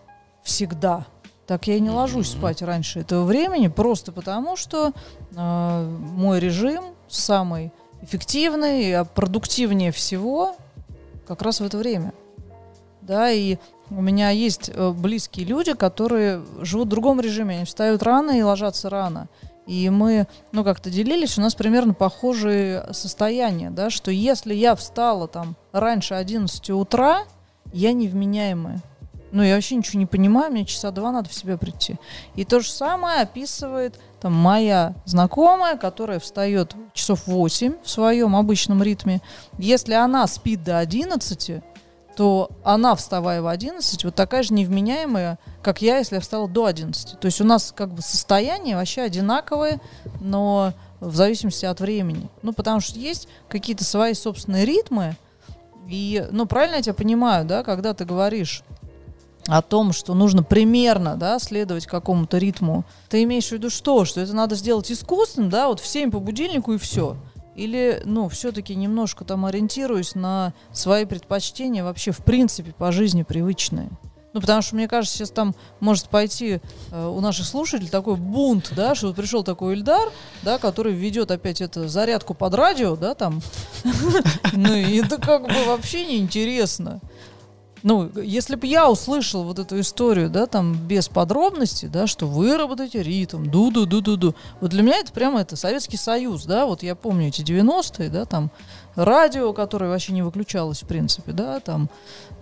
всегда, 0.44 1.06
так 1.48 1.68
я 1.68 1.76
и 1.76 1.80
не 1.80 1.90
ложусь 1.90 2.32
спать 2.32 2.62
раньше 2.62 3.02
этого 3.02 3.26
времени, 3.26 3.68
просто 3.68 4.12
потому 4.12 4.56
что 4.56 4.94
э, 5.36 5.98
мой 6.00 6.40
режим 6.40 6.86
самый 7.10 7.74
эффективный, 8.02 8.92
и 8.92 9.06
продуктивнее 9.16 9.92
всего 9.92 10.56
как 11.28 11.42
раз 11.42 11.60
в 11.60 11.66
это 11.66 11.78
время. 11.78 12.14
Да, 13.02 13.30
и 13.32 13.58
у 13.90 14.02
меня 14.02 14.30
есть 14.30 14.72
э, 14.74 14.92
близкие 14.92 15.46
люди, 15.46 15.74
которые 15.74 16.42
живут 16.62 16.88
в 16.88 16.92
другом 16.92 17.20
режиме, 17.20 17.58
они 17.58 17.66
встают 17.66 18.02
рано 18.04 18.32
и 18.32 18.42
ложатся 18.42 18.90
рано. 18.90 19.28
И 19.68 19.90
мы, 19.90 20.28
ну, 20.52 20.64
как-то 20.64 20.90
делились, 20.90 21.38
у 21.38 21.42
нас 21.42 21.56
примерно 21.56 21.94
похожие 21.94 22.88
состояния, 22.94 23.70
да, 23.70 23.90
что 23.90 24.12
если 24.12 24.54
я 24.54 24.76
встала 24.76 25.28
там 25.28 25.56
раньше 25.72 26.16
11 26.16 26.72
утра, 26.72 27.24
я 27.72 27.94
невменяемая. 27.94 28.82
Ну, 29.32 29.44
я 29.44 29.56
вообще 29.56 29.76
ничего 29.76 29.98
не 30.00 30.06
понимаю, 30.06 30.52
мне 30.52 30.66
часа 30.66 30.92
два 30.92 31.12
надо 31.12 31.30
в 31.30 31.34
себя 31.34 31.58
прийти. 31.58 31.96
И 32.36 32.44
то 32.44 32.60
же 32.60 32.70
самое 32.70 33.22
описывает 33.22 33.98
там 34.20 34.34
моя 34.34 34.94
знакомая, 35.06 35.78
которая 35.78 36.20
встает 36.20 36.76
часов 36.94 37.28
8 37.28 37.76
в 37.82 37.90
своем 37.90 38.36
обычном 38.36 38.84
ритме. 38.84 39.22
Если 39.58 39.94
она 39.94 40.28
спит 40.28 40.64
до 40.64 40.80
11, 40.80 41.64
то 42.16 42.50
она, 42.64 42.96
вставая 42.96 43.42
в 43.42 43.48
11, 43.48 44.04
вот 44.04 44.16
такая 44.16 44.44
же 44.44 44.54
невменяемая, 44.54 45.40
как 45.62 45.82
я, 45.82 45.98
если 45.98 46.16
я 46.16 46.22
встала 46.22 46.48
до 46.48 46.66
11. 46.66 47.20
То 47.20 47.26
есть 47.26 47.42
у 47.42 47.46
нас 47.46 47.74
как 47.76 47.94
бы 47.94 48.02
состояние 48.02 48.76
вообще 48.76 49.02
одинаковое, 49.02 49.80
но 50.20 50.74
в 51.00 51.16
зависимости 51.16 51.66
от 51.66 51.80
времени. 51.80 52.30
Ну, 52.42 52.54
потому 52.54 52.80
что 52.80 53.00
есть 53.00 53.28
какие-то 53.48 53.84
свои 53.84 54.14
собственные 54.14 54.66
ритмы, 54.66 55.16
и, 55.88 56.26
ну, 56.32 56.46
правильно 56.46 56.76
я 56.76 56.82
тебя 56.82 56.94
понимаю, 56.94 57.46
да, 57.46 57.64
когда 57.64 57.94
ты 57.94 58.06
говоришь 58.06 58.64
о 59.48 59.62
том, 59.62 59.92
что 59.92 60.14
нужно 60.14 60.44
примерно, 60.44 61.16
да, 61.16 61.40
следовать 61.40 61.88
какому-то 61.88 62.38
ритму, 62.38 62.86
ты 63.10 63.24
имеешь 63.24 63.48
в 63.48 63.52
виду 63.52 63.70
что? 63.70 64.06
Что 64.06 64.22
это 64.22 64.34
надо 64.34 64.56
сделать 64.56 64.92
искусственно, 64.92 65.50
да, 65.50 65.68
вот 65.68 65.80
в 65.80 65.88
7 65.88 66.12
по 66.12 66.20
будильнику 66.20 66.74
и 66.74 66.78
все. 66.78 67.18
Или, 67.62 68.02
ну, 68.06 68.28
все-таки 68.28 68.74
немножко 68.74 69.24
там 69.24 69.46
ориентируюсь 69.46 70.16
на 70.16 70.54
свои 70.74 71.06
предпочтения 71.06 71.84
вообще, 71.84 72.12
в 72.12 72.24
принципе, 72.24 72.74
по 72.76 72.92
жизни 72.92 73.22
привычные. 73.22 73.90
Ну, 74.34 74.42
потому 74.42 74.64
что, 74.64 74.76
мне 74.76 74.88
кажется, 74.88 75.16
сейчас 75.16 75.30
там 75.30 75.54
может 75.80 76.08
пойти 76.08 76.60
э, 76.92 77.08
у 77.08 77.20
наших 77.20 77.46
слушателей 77.46 77.90
такой 77.90 78.16
бунт, 78.16 78.72
да, 78.76 78.96
что 78.96 79.08
вот 79.08 79.16
пришел 79.16 79.44
такой 79.44 79.76
Ильдар, 79.76 80.10
да, 80.42 80.58
который 80.58 80.94
ведет 80.94 81.30
опять 81.30 81.62
эту 81.62 81.88
зарядку 81.88 82.34
под 82.34 82.56
радио, 82.56 82.96
да, 82.96 83.14
там. 83.14 83.42
Ну, 84.54 84.74
это 84.74 85.18
как 85.18 85.44
бы 85.44 85.66
вообще 85.66 86.06
неинтересно 86.06 87.00
ну, 87.84 88.10
если 88.16 88.56
бы 88.56 88.68
я 88.68 88.90
услышал 88.90 89.44
вот 89.44 89.60
эту 89.60 89.80
историю, 89.80 90.30
да, 90.30 90.46
там, 90.46 90.76
без 90.76 91.08
подробностей, 91.08 91.88
да, 91.88 92.08
что 92.08 92.28
выработайте 92.28 93.02
ритм, 93.02 93.46
ду-ду-ду-ду-ду. 93.46 94.36
Вот 94.60 94.70
для 94.70 94.84
меня 94.84 94.98
это 95.00 95.12
прямо 95.12 95.42
это 95.42 95.56
Советский 95.56 95.98
Союз, 95.98 96.46
да, 96.46 96.66
вот 96.66 96.84
я 96.84 96.96
помню 96.96 97.28
эти 97.30 97.42
90-е, 97.42 98.10
да, 98.10 98.26
там, 98.26 98.52
радио, 98.96 99.54
которое 99.54 99.90
вообще 99.90 100.14
не 100.14 100.22
выключалось, 100.22 100.84
в 100.84 100.88
принципе, 100.88 101.32
да, 101.32 101.60
там, 101.60 101.90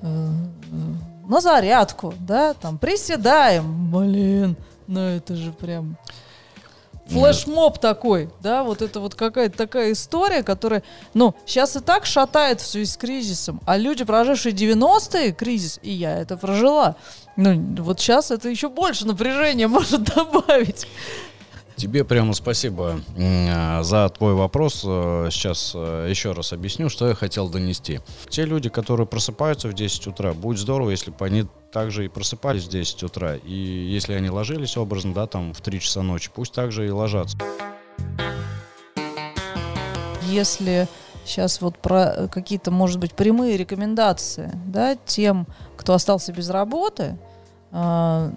э, 0.02 0.08
э, 0.08 1.30
на 1.30 1.42
зарядку, 1.42 2.14
да, 2.20 2.54
там, 2.54 2.78
приседаем, 2.78 3.92
блин, 3.92 4.56
ну 4.88 5.00
это 5.00 5.36
же 5.36 5.52
прям 5.52 5.98
флешмоб 7.10 7.80
такой, 7.80 8.30
да, 8.42 8.64
вот 8.64 8.82
это 8.82 9.00
вот 9.00 9.16
какая-то 9.16 9.58
такая 9.58 9.92
история, 9.92 10.44
которая, 10.44 10.84
ну, 11.14 11.36
сейчас 11.46 11.76
и 11.76 11.80
так 11.80 12.06
шатает 12.06 12.62
в 12.62 12.66
связи 12.66 12.86
с 12.86 12.98
кризисом, 12.98 13.62
а 13.66 13.78
люди, 13.78 14.04
прожившие 14.04 14.54
90-е 14.54 15.32
кризис, 15.32 15.80
и 15.82 15.92
я 15.92 16.18
это 16.18 16.38
прожила, 16.38 16.96
ну, 17.36 17.58
вот 17.84 18.00
сейчас 18.00 18.32
это 18.32 18.50
еще 18.50 18.70
больше 18.70 19.08
напряжения 19.08 19.68
может 19.70 20.04
добавить. 20.04 20.88
Тебе 21.80 22.04
прямо 22.04 22.34
спасибо 22.34 23.00
а, 23.18 23.84
за 23.84 24.10
твой 24.10 24.34
вопрос. 24.34 24.82
Э, 24.86 25.30
сейчас 25.32 25.72
э, 25.74 26.08
еще 26.10 26.34
раз 26.34 26.52
объясню, 26.52 26.90
что 26.90 27.08
я 27.08 27.16
хотел 27.16 27.48
донести. 27.48 28.02
Те 28.28 28.44
люди, 28.44 28.68
которые 28.68 29.08
просыпаются 29.08 29.70
в 29.70 29.74
10 29.74 30.08
утра, 30.08 30.34
будет 30.34 30.60
здорово, 30.60 30.90
если 30.90 31.12
бы 31.12 31.26
они 31.26 31.46
также 31.72 32.04
и 32.04 32.10
просыпались 32.10 32.66
в 32.66 32.70
10 32.70 33.04
утра. 33.04 33.36
И 33.38 33.54
если 33.54 34.12
они 34.12 34.30
ложились 34.30 34.76
образно, 34.76 35.14
да, 35.14 35.26
там 35.26 35.54
в 35.54 35.62
3 35.62 35.80
часа 35.80 36.02
ночи, 36.02 36.30
пусть 36.36 36.52
также 36.52 36.86
и 36.86 36.90
ложатся. 36.90 37.38
Если 40.24 40.90
сейчас 41.24 41.62
вот 41.62 41.78
про 41.78 42.28
какие-то, 42.30 42.72
может 42.72 43.00
быть, 43.00 43.14
прямые 43.14 43.56
рекомендации, 43.56 44.52
да, 44.66 44.98
тем, 45.06 45.48
кто 45.78 45.94
остался 45.94 46.34
без 46.34 46.50
работы, 46.50 47.18
э, 47.72 48.32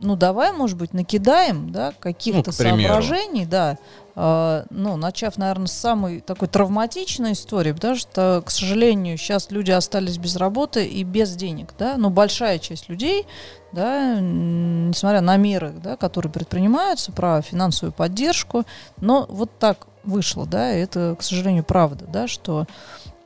ну 0.00 0.16
давай, 0.16 0.52
может 0.52 0.76
быть, 0.76 0.92
накидаем, 0.92 1.70
да, 1.70 1.92
каких-то 1.98 2.50
ну, 2.50 2.52
соображений, 2.52 3.44
да, 3.44 3.78
э, 4.16 4.64
ну, 4.70 4.96
начав, 4.96 5.36
наверное, 5.36 5.66
с 5.66 5.72
самой 5.72 6.20
такой 6.20 6.48
травматичной 6.48 7.32
истории, 7.32 7.72
потому 7.72 7.96
что, 7.96 8.42
к 8.44 8.50
сожалению, 8.50 9.18
сейчас 9.18 9.50
люди 9.50 9.70
остались 9.70 10.18
без 10.18 10.36
работы 10.36 10.86
и 10.86 11.04
без 11.04 11.34
денег, 11.36 11.74
да, 11.78 11.96
но 11.96 12.10
большая 12.10 12.58
часть 12.58 12.88
людей, 12.88 13.26
да, 13.72 14.18
несмотря 14.20 15.20
на 15.20 15.36
меры, 15.36 15.72
да, 15.82 15.96
которые 15.96 16.32
предпринимаются, 16.32 17.12
про 17.12 17.42
финансовую 17.42 17.92
поддержку, 17.92 18.64
но 18.98 19.26
вот 19.28 19.50
так 19.58 19.86
вышло, 20.04 20.46
да, 20.46 20.70
это, 20.70 21.16
к 21.18 21.22
сожалению, 21.22 21.64
правда, 21.64 22.06
да, 22.08 22.26
что 22.26 22.66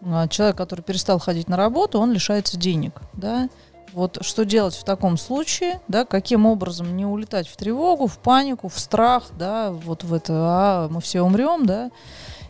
э, 0.03 0.29
человек, 0.29 0.57
который 0.57 0.83
перестал 0.83 1.19
ходить 1.19 1.49
на 1.49 1.57
работу, 1.57 1.99
он 1.99 2.13
лишается 2.13 2.59
денег, 2.59 3.01
да, 3.13 3.49
вот 3.95 4.19
что 4.23 4.45
делать 4.45 4.75
в 4.75 4.85
таком 4.85 5.17
случае, 5.17 5.81
да, 5.89 6.05
каким 6.05 6.47
образом 6.47 6.97
не 6.97 7.07
улетать 7.07 7.49
в 7.49 7.57
тревогу, 7.57 8.07
в 8.07 8.19
панику, 8.19 8.69
в 8.69 8.79
страх, 8.79 9.25
да, 9.39 9.71
вот 9.71 10.05
в 10.05 10.13
это, 10.13 10.33
а 10.35 10.89
мы 10.91 11.01
все 11.01 11.23
умрем, 11.23 11.65
да, 11.65 11.91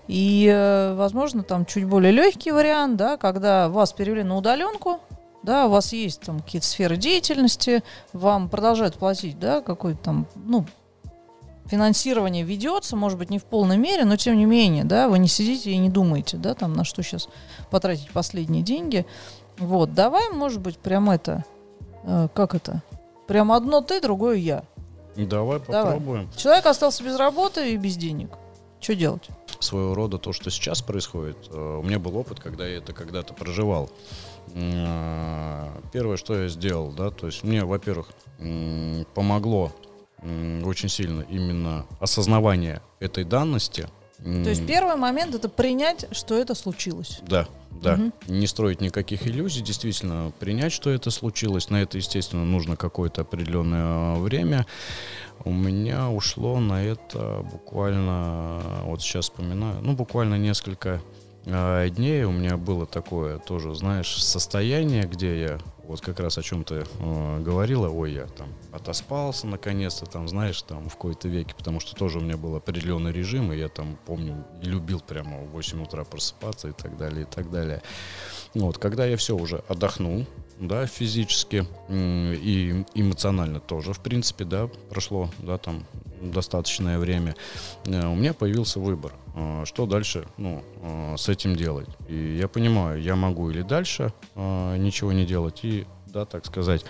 и, 0.09 0.51
э, 0.53 0.95
возможно, 0.95 1.43
там 1.43 1.67
чуть 1.67 1.85
более 1.85 2.13
легкий 2.13 2.51
вариант, 2.51 2.97
да, 2.97 3.17
когда 3.17 3.69
вас 3.69 3.93
перевели 3.93 4.23
на 4.23 4.37
удаленку, 4.37 5.01
да, 5.43 5.67
у 5.67 5.71
вас 5.71 5.93
есть 5.93 6.23
там 6.23 6.41
какие-то 6.41 6.67
сферы 6.67 6.97
деятельности, 6.97 7.83
вам 8.13 8.49
продолжают 8.49 8.97
платить, 8.97 9.39
да, 9.39 9.61
какой-то 9.61 10.03
там, 10.03 10.27
ну, 10.35 10.67
финансирование 11.67 12.45
ведется, 12.45 12.97
может 12.97 13.19
быть, 13.19 13.31
не 13.31 13.39
в 13.39 13.45
полной 13.45 13.77
мере, 13.77 14.05
но 14.05 14.17
тем 14.17 14.37
не 14.37 14.45
менее, 14.45 14.85
да, 14.85 15.09
вы 15.09 15.19
не 15.19 15.29
сидите 15.29 15.71
и 15.71 15.77
не 15.79 15.89
думаете, 15.91 16.37
да, 16.37 16.55
там, 16.55 16.75
на 16.75 16.85
что 16.85 17.03
сейчас 17.03 17.29
потратить 17.71 18.11
последние 18.11 18.63
деньги. 18.63 19.07
Вот, 19.59 19.95
давай, 19.95 20.31
может 20.31 20.61
быть, 20.61 20.79
прям 20.79 21.11
это, 21.11 21.45
э, 22.03 22.29
как 22.35 22.55
это, 22.55 22.83
прям 23.27 23.53
одно 23.53 23.81
ты, 23.81 24.01
другое 24.01 24.37
я. 24.37 24.65
Давай 25.17 25.61
попробуем. 25.61 26.25
Давай. 26.25 26.37
Человек 26.37 26.67
остался 26.67 27.05
без 27.05 27.17
работы 27.17 27.73
и 27.73 27.77
без 27.77 27.97
денег. 27.97 28.31
Что 28.81 28.95
делать? 28.95 29.29
Своего 29.61 29.95
рода 29.95 30.19
то, 30.19 30.33
что 30.33 30.51
сейчас 30.51 30.83
происходит. 30.83 31.37
Э, 31.51 31.79
у 31.79 31.83
меня 31.83 31.99
был 31.99 32.17
опыт, 32.17 32.41
когда 32.41 32.67
я 32.67 32.79
это 32.79 32.93
когда-то 32.93 33.33
проживал. 33.33 33.91
Э, 34.55 35.69
первое, 35.93 36.17
что 36.17 36.37
я 36.37 36.49
сделал, 36.49 36.91
да, 36.93 37.11
то 37.11 37.27
есть 37.27 37.45
мне, 37.45 37.65
во-первых, 37.65 38.09
помогло 39.15 39.73
очень 40.65 40.89
сильно 40.89 41.23
именно 41.23 41.87
осознавание 42.01 42.81
этой 42.99 43.25
данности. 43.25 43.89
То 44.25 44.51
есть 44.51 44.67
первый 44.67 44.97
момент 44.97 45.35
это 45.35 45.51
принять, 45.51 46.07
что 46.13 46.35
это 46.35 46.55
случилось. 46.55 47.21
Да, 47.29 47.47
да. 47.71 47.95
Угу. 47.95 48.13
Не 48.29 48.47
строить 48.47 48.81
никаких 48.81 49.27
иллюзий, 49.27 49.61
действительно 49.61 50.33
принять, 50.39 50.73
что 50.73 50.89
это 50.89 51.11
случилось. 51.11 51.69
На 51.69 51.83
это, 51.83 51.99
естественно, 51.99 52.45
нужно 52.45 52.77
какое-то 52.77 53.21
определенное 53.21 54.15
время. 54.15 54.67
У 55.45 55.53
меня 55.53 56.09
ушло 56.09 56.59
на 56.59 56.83
это 56.83 57.45
буквально, 57.53 58.63
вот 58.85 59.03
сейчас 59.03 59.27
вспоминаю, 59.27 59.83
ну, 59.83 59.93
буквально 59.93 60.37
несколько 60.37 61.03
э, 61.45 61.91
дней 61.91 62.25
у 62.25 62.33
меня 62.33 62.57
было 62.57 62.87
такое 62.87 63.39
тоже, 63.39 63.75
знаешь, 63.75 64.23
состояние, 64.23 65.03
где 65.03 65.41
я 65.41 65.59
вот 65.87 66.01
как 66.01 66.21
раз 66.21 66.39
о 66.39 66.43
чем 66.43 66.65
ты 66.65 66.85
э, 66.99 67.41
говорила, 67.41 67.89
ой, 67.89 68.13
я 68.13 68.27
там 68.27 68.49
отоспался 68.73 69.47
наконец-то, 69.47 70.07
там, 70.07 70.29
знаешь, 70.29 70.61
там 70.63 70.89
в 70.89 70.95
какой-то 70.95 71.29
веке, 71.29 71.55
потому 71.57 71.81
что 71.81 71.95
тоже 71.95 72.19
у 72.19 72.23
меня 72.23 72.37
был 72.37 72.57
определенный 72.57 73.13
режим, 73.13 73.53
и 73.53 73.57
я 73.57 73.69
там, 73.69 73.99
помню, 74.07 74.45
любил 74.63 75.01
прямо 75.01 75.43
в 75.43 75.51
8 75.51 75.83
утра 75.83 76.05
просыпаться 76.05 76.69
и 76.69 76.73
так 76.73 76.97
далее, 76.97 77.23
и 77.23 77.27
так 77.27 77.51
далее. 77.51 77.83
Вот, 78.55 78.79
когда 78.79 79.05
я 79.05 79.17
все 79.17 79.37
уже 79.37 79.63
отдохнул, 79.69 80.27
да, 80.59 80.87
физически 80.87 81.67
и 81.91 82.85
эмоционально 82.95 83.61
тоже, 83.61 83.93
в 83.93 84.01
принципе, 84.01 84.45
да, 84.45 84.69
прошло, 84.91 85.31
да, 85.39 85.59
там 85.59 85.85
достаточное 86.21 86.99
время, 86.99 87.35
э, 87.87 88.07
у 88.07 88.15
меня 88.15 88.35
появился 88.35 88.81
выбор, 88.81 89.13
э, 89.35 89.65
что 89.65 89.87
дальше, 89.87 90.27
ну, 90.37 90.63
э, 90.83 91.15
с 91.17 91.29
этим 91.29 91.57
делать. 91.57 91.89
И 92.09 92.37
я 92.41 92.49
понимаю, 92.49 93.01
я 93.01 93.17
могу 93.17 93.51
или 93.51 93.63
дальше 93.63 94.13
ничего 94.37 95.13
не 95.13 95.25
делать, 95.27 95.61
и, 95.65 95.87
да, 96.07 96.25
так 96.25 96.47
сказать, 96.47 96.85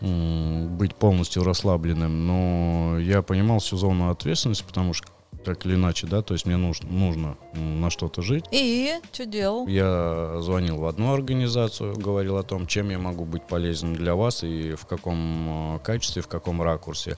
быть 0.00 0.94
полностью 0.96 1.44
расслабленным, 1.44 2.26
но 2.26 2.98
я 2.98 3.22
понимал 3.22 3.60
всю 3.60 3.76
зону 3.76 4.10
ответственности, 4.10 4.64
потому 4.66 4.92
что 4.92 5.08
так 5.44 5.64
или 5.66 5.74
иначе, 5.74 6.06
да, 6.06 6.22
то 6.22 6.34
есть 6.34 6.46
мне 6.46 6.56
нужно, 6.56 6.88
нужно 6.88 7.36
на 7.52 7.90
что-то 7.90 8.22
жить. 8.22 8.44
И 8.50 8.94
что 9.12 9.26
делал? 9.26 9.66
Я 9.66 10.40
звонил 10.40 10.78
в 10.78 10.86
одну 10.86 11.12
организацию, 11.12 11.94
говорил 11.96 12.36
о 12.36 12.42
том, 12.42 12.66
чем 12.66 12.90
я 12.90 12.98
могу 12.98 13.24
быть 13.24 13.46
полезен 13.46 13.94
для 13.94 14.14
вас 14.14 14.42
и 14.42 14.74
в 14.74 14.86
каком 14.86 15.80
качестве, 15.84 16.22
в 16.22 16.28
каком 16.28 16.62
ракурсе. 16.62 17.16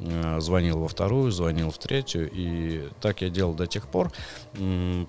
Э, 0.00 0.40
звонил 0.40 0.78
во 0.78 0.88
вторую, 0.88 1.30
звонил 1.30 1.70
в 1.70 1.78
третью, 1.78 2.30
и 2.32 2.88
так 3.00 3.20
я 3.20 3.28
делал 3.28 3.52
до 3.52 3.66
тех 3.66 3.86
пор, 3.88 4.10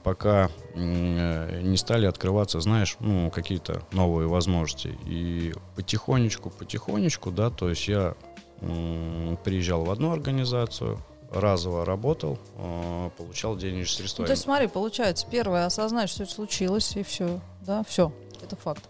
пока 0.03 0.49
э, 0.73 1.61
не 1.63 1.77
стали 1.77 2.05
открываться, 2.05 2.59
знаешь, 2.59 2.97
ну, 2.99 3.29
какие-то 3.31 3.83
новые 3.91 4.27
возможности. 4.27 4.97
И 5.05 5.53
потихонечку, 5.75 6.49
потихонечку, 6.49 7.31
да, 7.31 7.49
то 7.49 7.69
есть 7.69 7.87
я 7.87 8.15
приезжал 9.43 9.85
в 9.85 9.89
одну 9.91 10.11
организацию, 10.11 10.99
разово 11.31 11.85
работал, 11.85 12.37
э, 12.57 13.09
получал 13.17 13.55
денежные 13.55 13.85
средства. 13.85 14.23
Ну, 14.23 14.27
то 14.27 14.31
есть 14.31 14.43
смотри, 14.43 14.67
получается, 14.67 15.25
первое, 15.29 15.65
осознать, 15.65 16.09
что 16.09 16.23
это 16.23 16.31
случилось, 16.31 16.95
и 16.95 17.03
все, 17.03 17.39
да, 17.61 17.83
все, 17.83 18.11
это 18.43 18.55
факт. 18.55 18.83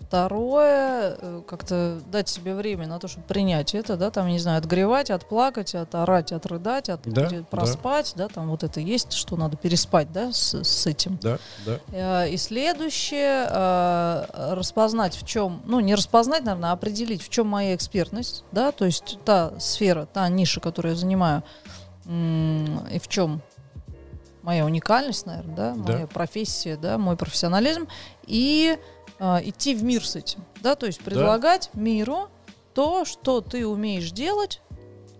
Второе, 0.00 1.16
э, 1.18 1.42
как-то 1.46 2.00
дать 2.06 2.28
себе 2.28 2.54
время 2.54 2.86
на 2.86 3.00
то, 3.00 3.08
чтобы 3.08 3.26
принять 3.26 3.74
это, 3.74 3.96
да, 3.96 4.10
там, 4.10 4.28
не 4.28 4.38
знаю, 4.38 4.58
отгревать, 4.58 5.10
отплакать, 5.10 5.74
оторать, 5.74 6.30
отрыдать, 6.30 6.88
от, 6.88 7.02
да, 7.02 7.28
проспать, 7.50 8.12
да. 8.14 8.28
да, 8.28 8.34
там 8.34 8.48
вот 8.48 8.62
это 8.62 8.80
есть, 8.80 9.12
что 9.12 9.36
надо 9.36 9.56
переспать, 9.56 10.12
да, 10.12 10.32
с, 10.32 10.62
с 10.62 10.86
этим. 10.86 11.18
Да, 11.22 11.38
да. 11.64 11.80
Э, 11.92 12.28
и 12.28 12.36
следующее, 12.36 13.48
э, 13.50 14.54
распознать 14.54 15.16
в 15.16 15.26
чем, 15.26 15.62
ну, 15.64 15.80
не 15.80 15.94
распознать, 15.94 16.44
наверное, 16.44 16.70
а 16.70 16.74
определить, 16.74 17.22
в 17.22 17.28
чем 17.28 17.48
моя 17.48 17.74
экспертность, 17.74 18.44
да, 18.52 18.72
то 18.72 18.84
есть 18.84 19.18
та 19.24 19.58
сфера, 19.58 20.06
та 20.12 20.28
ниша, 20.28 20.60
которую 20.60 20.92
я 20.92 20.98
занимаю, 20.98 21.42
и 22.06 22.98
в 22.98 23.08
чем 23.08 23.42
моя 24.42 24.64
уникальность, 24.66 25.26
наверное, 25.26 25.56
да, 25.56 25.74
моя 25.74 25.98
да. 26.00 26.06
профессия, 26.06 26.76
да, 26.76 26.98
мой 26.98 27.16
профессионализм, 27.16 27.88
и 28.26 28.78
э, 29.18 29.40
идти 29.44 29.74
в 29.74 29.82
мир 29.82 30.06
с 30.06 30.16
этим, 30.16 30.44
да, 30.62 30.74
то 30.74 30.86
есть 30.86 31.00
предлагать 31.00 31.70
да. 31.72 31.80
миру 31.80 32.28
то, 32.74 33.04
что 33.04 33.40
ты 33.40 33.66
умеешь 33.66 34.10
делать, 34.10 34.60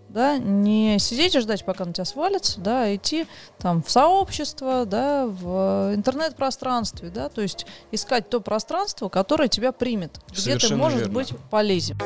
да, 0.09 0.37
не 0.37 0.97
сидеть 0.99 1.35
и 1.35 1.39
ждать, 1.39 1.65
пока 1.65 1.85
на 1.85 1.93
тебя 1.93 2.05
свалится, 2.05 2.61
да, 2.61 2.83
а 2.83 2.95
идти 2.95 3.27
там 3.57 3.81
в 3.83 3.89
сообщество, 3.89 4.85
да, 4.85 5.25
в 5.25 5.91
интернет-пространстве, 5.93 7.09
да, 7.09 7.27
то 7.27 7.41
есть 7.41 7.65
искать 7.91 8.29
то 8.29 8.39
пространство, 8.39 9.09
которое 9.09 9.49
тебя 9.49 9.71
примет, 9.71 10.19
Совершенно 10.33 10.57
где 10.57 10.67
ты 10.67 10.75
можешь 10.75 10.99
верно. 10.99 11.13
быть 11.13 11.33
полезен. 11.49 11.97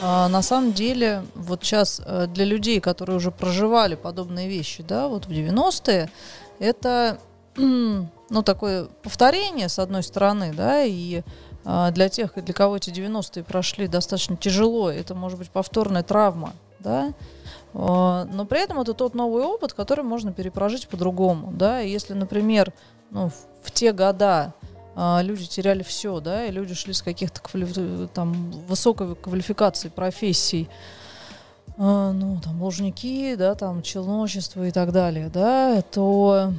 А, 0.00 0.28
на 0.28 0.42
самом 0.42 0.72
деле, 0.72 1.24
вот 1.34 1.64
сейчас 1.64 2.00
э, 2.04 2.26
для 2.28 2.44
людей, 2.44 2.80
которые 2.80 3.16
уже 3.16 3.32
проживали 3.32 3.96
подобные 3.96 4.48
вещи, 4.48 4.84
да, 4.86 5.08
вот 5.08 5.26
в 5.26 5.30
90-е, 5.30 6.08
это 6.60 7.18
ну, 7.56 8.42
такое 8.44 8.86
повторение, 9.02 9.68
с 9.68 9.78
одной 9.78 10.04
стороны, 10.04 10.52
да, 10.54 10.84
и 10.84 11.22
э, 11.64 11.90
для 11.90 12.08
тех, 12.08 12.32
для 12.36 12.54
кого 12.54 12.76
эти 12.76 12.90
90-е 12.90 13.42
прошли 13.42 13.88
достаточно 13.88 14.36
тяжело, 14.36 14.88
это 14.90 15.16
может 15.16 15.38
быть 15.38 15.50
повторная 15.50 16.04
травма, 16.04 16.52
да, 16.78 17.08
э, 17.08 17.12
но 17.74 18.46
при 18.48 18.62
этом 18.62 18.80
это 18.80 18.94
тот 18.94 19.14
новый 19.14 19.42
опыт, 19.42 19.72
который 19.72 20.04
можно 20.04 20.32
перепрожить 20.32 20.86
по-другому, 20.86 21.50
да, 21.52 21.80
если, 21.80 22.12
например, 22.12 22.72
ну, 23.10 23.30
в, 23.62 23.72
те 23.72 23.92
года 23.92 24.52
люди 25.22 25.46
теряли 25.46 25.82
все, 25.82 26.20
да, 26.20 26.46
и 26.46 26.50
люди 26.50 26.74
шли 26.74 26.92
с 26.92 27.02
каких-то 27.02 27.40
квали... 27.40 28.06
там 28.08 28.50
высокой 28.66 29.14
квалификации 29.14 29.88
профессий, 29.88 30.68
э, 31.76 32.12
ну, 32.14 32.40
там, 32.42 32.62
лужники, 32.62 33.34
да, 33.36 33.54
там, 33.54 33.82
челночество 33.82 34.66
и 34.66 34.70
так 34.70 34.92
далее, 34.92 35.28
да, 35.28 35.82
то 35.82 36.52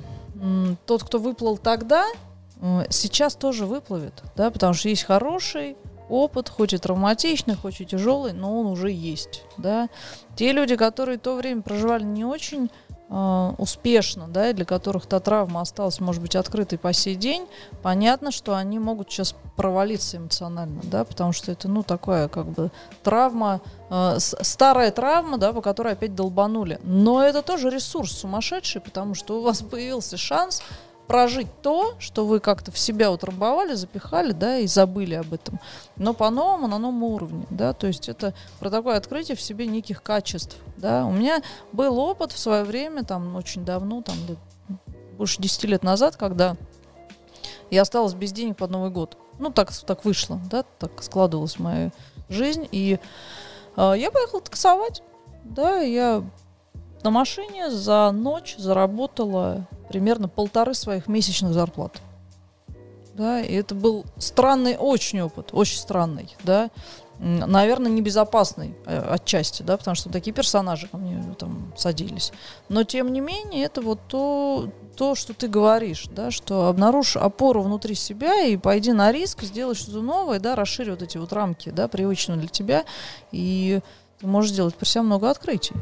тот, 0.86 1.04
кто 1.04 1.20
выплыл 1.20 1.58
тогда, 1.58 2.06
сейчас 2.90 3.36
тоже 3.36 3.66
выплывет, 3.66 4.24
да, 4.38 4.52
потому 4.52 4.74
что 4.74 4.88
есть 4.88 5.04
хороший 5.04 5.76
опыт, 6.10 6.50
хоть 6.50 6.74
и 6.74 6.78
травматичный, 6.78 7.56
хоть 7.56 7.82
и 7.82 7.86
тяжелый, 7.86 8.34
но 8.34 8.60
он 8.60 8.66
уже 8.66 8.92
есть, 8.92 9.44
да. 9.58 9.90
Те 10.36 10.52
люди, 10.52 10.76
которые 10.76 11.18
в 11.18 11.22
то 11.22 11.36
время 11.36 11.62
проживали 11.62 12.04
не 12.04 12.26
очень 12.26 12.66
э, 12.66 12.94
успешно, 13.10 14.28
да, 14.28 14.52
и 14.52 14.54
для 14.54 14.66
которых 14.66 15.08
та 15.08 15.20
травма 15.20 15.62
осталась, 15.62 16.00
может 16.00 16.22
быть, 16.22 16.36
открытой 16.36 16.78
по 16.78 16.94
сей 16.94 17.16
день, 17.16 17.48
понятно, 17.82 18.32
что 18.32 18.56
они 18.56 18.78
могут 18.78 19.12
сейчас 19.12 19.36
провалиться 19.56 20.18
эмоционально, 20.18 20.82
да, 20.84 21.04
потому 21.04 21.32
что 21.32 21.52
это, 21.52 21.68
ну, 21.68 21.82
такая, 21.82 22.28
как 22.28 22.46
бы, 22.46 22.70
травма, 23.04 23.62
э, 23.90 24.18
старая 24.20 24.92
травма, 24.92 25.40
да, 25.40 25.54
по 25.54 25.62
которой 25.62 25.94
опять 25.94 26.14
долбанули. 26.14 26.80
Но 26.84 27.24
это 27.24 27.42
тоже 27.42 27.72
ресурс 27.72 28.12
сумасшедший, 28.12 28.80
потому 28.80 29.16
что 29.16 29.40
у 29.40 29.44
вас 29.44 29.62
появился 29.72 30.16
шанс 30.16 30.62
прожить 31.10 31.48
то, 31.64 31.96
что 31.98 32.28
вы 32.28 32.40
как-то 32.40 32.72
в 32.72 32.78
себя 32.78 33.12
утрамбовали, 33.12 33.74
запихали, 33.74 34.32
да, 34.32 34.60
и 34.60 34.68
забыли 34.68 35.16
об 35.16 35.34
этом. 35.34 35.60
Но 35.96 36.14
по-новому, 36.14 36.68
на 36.68 36.78
новом 36.78 37.04
уровне, 37.04 37.48
да, 37.50 37.74
то 37.74 37.88
есть 37.88 38.08
это 38.08 38.36
про 38.60 38.70
такое 38.70 38.96
открытие 38.96 39.36
в 39.36 39.42
себе 39.42 39.66
неких 39.66 40.04
качеств, 40.04 40.58
да. 40.78 41.08
У 41.08 41.12
меня 41.12 41.42
был 41.72 41.98
опыт 41.98 42.32
в 42.32 42.38
свое 42.38 42.64
время, 42.64 43.04
там, 43.04 43.36
очень 43.36 43.66
давно, 43.66 44.04
там, 44.04 44.16
больше 45.18 45.42
10 45.42 45.64
лет 45.64 45.84
назад, 45.84 46.16
когда 46.16 46.56
я 47.72 47.82
осталась 47.82 48.14
без 48.14 48.32
денег 48.32 48.58
под 48.58 48.70
Новый 48.70 48.92
год. 48.92 49.18
Ну, 49.40 49.50
так, 49.50 49.74
так 49.74 50.06
вышло, 50.06 50.40
да, 50.52 50.62
так 50.78 51.02
складывалась 51.02 51.58
моя 51.58 51.92
жизнь. 52.30 52.68
И 52.72 53.00
э, 53.76 53.94
я 53.98 54.12
поехала 54.12 54.42
таксовать, 54.44 55.02
да, 55.44 55.80
я 55.80 56.24
на 57.04 57.12
машине 57.12 57.70
за 57.70 58.12
ночь 58.12 58.56
заработала 58.58 59.68
примерно 59.90 60.28
полторы 60.28 60.74
своих 60.74 61.08
месячных 61.08 61.54
зарплат. 61.54 62.02
Да, 63.14 63.42
и 63.42 63.54
это 63.54 63.76
был 63.76 64.06
странный 64.18 64.78
очень 64.78 65.20
опыт, 65.22 65.50
очень 65.52 65.78
странный, 65.78 66.36
да. 66.44 66.70
Наверное, 67.20 67.92
небезопасный 67.92 68.78
э, 68.86 68.98
отчасти, 68.98 69.62
да, 69.62 69.76
потому 69.76 69.96
что 69.96 70.10
такие 70.10 70.32
персонажи 70.32 70.88
ко 70.88 70.96
мне 70.96 71.22
там 71.38 71.74
садились. 71.76 72.32
Но, 72.70 72.86
тем 72.86 73.12
не 73.12 73.20
менее, 73.20 73.66
это 73.66 73.82
вот 73.82 74.00
то, 74.08 74.70
то, 74.96 75.16
что 75.16 75.34
ты 75.34 75.50
говоришь, 75.50 76.06
да, 76.12 76.32
что 76.32 76.68
обнаружь 76.68 77.18
опору 77.18 77.62
внутри 77.62 77.96
себя 77.96 78.46
и 78.46 78.56
пойди 78.56 78.94
на 78.94 79.12
риск, 79.12 79.44
сделай 79.44 79.76
что-то 79.76 80.02
новое, 80.02 80.40
да, 80.40 80.56
расшири 80.56 80.92
вот 80.92 81.02
эти 81.02 81.18
вот 81.18 81.34
рамки, 81.34 81.72
да, 81.72 81.90
привычные 81.90 82.38
для 82.38 82.48
тебя, 82.48 82.86
и 83.34 83.82
ты 84.20 84.28
можешь 84.28 84.52
сделать 84.52 84.76
про 84.76 84.86
себя 84.86 85.04
много 85.04 85.30
открытий. 85.30 85.74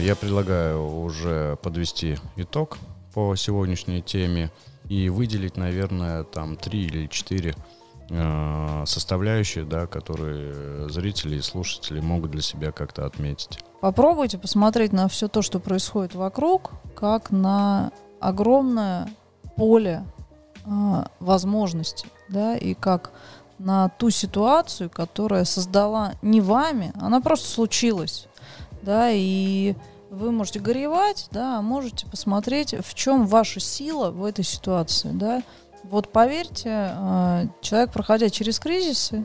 Я 0.00 0.16
предлагаю 0.16 1.02
уже 1.02 1.56
подвести 1.62 2.18
итог 2.36 2.76
по 3.14 3.34
сегодняшней 3.36 4.02
теме 4.02 4.50
и 4.88 5.08
выделить, 5.08 5.56
наверное, 5.56 6.24
там 6.24 6.56
три 6.56 6.84
или 6.84 7.06
четыре 7.06 7.54
э, 8.10 8.84
составляющие, 8.86 9.64
да, 9.64 9.86
которые 9.86 10.90
зрители 10.90 11.36
и 11.36 11.40
слушатели 11.40 12.00
могут 12.00 12.32
для 12.32 12.42
себя 12.42 12.72
как-то 12.72 13.06
отметить. 13.06 13.60
Попробуйте 13.80 14.38
посмотреть 14.38 14.92
на 14.92 15.08
все 15.08 15.28
то, 15.28 15.40
что 15.40 15.58
происходит 15.58 16.14
вокруг, 16.14 16.72
как 16.94 17.30
на 17.30 17.92
огромное 18.20 19.08
поле 19.56 20.04
э, 20.66 21.04
возможностей, 21.20 22.08
да, 22.28 22.56
и 22.56 22.74
как 22.74 23.12
на 23.58 23.88
ту 23.88 24.10
ситуацию, 24.10 24.90
которая 24.90 25.44
создала 25.44 26.14
не 26.20 26.40
вами, 26.40 26.92
она 27.00 27.20
просто 27.20 27.48
случилась, 27.48 28.28
да, 28.82 29.10
и 29.10 29.74
вы 30.10 30.30
можете 30.30 30.60
горевать, 30.60 31.28
да, 31.30 31.62
можете 31.62 32.06
посмотреть, 32.06 32.74
в 32.84 32.94
чем 32.94 33.26
ваша 33.26 33.60
сила 33.60 34.10
в 34.10 34.24
этой 34.24 34.44
ситуации, 34.44 35.10
да. 35.12 35.42
Вот 35.84 36.12
поверьте, 36.12 36.70
а, 36.70 37.44
человек, 37.60 37.92
проходя 37.92 38.28
через 38.30 38.58
кризисы, 38.58 39.24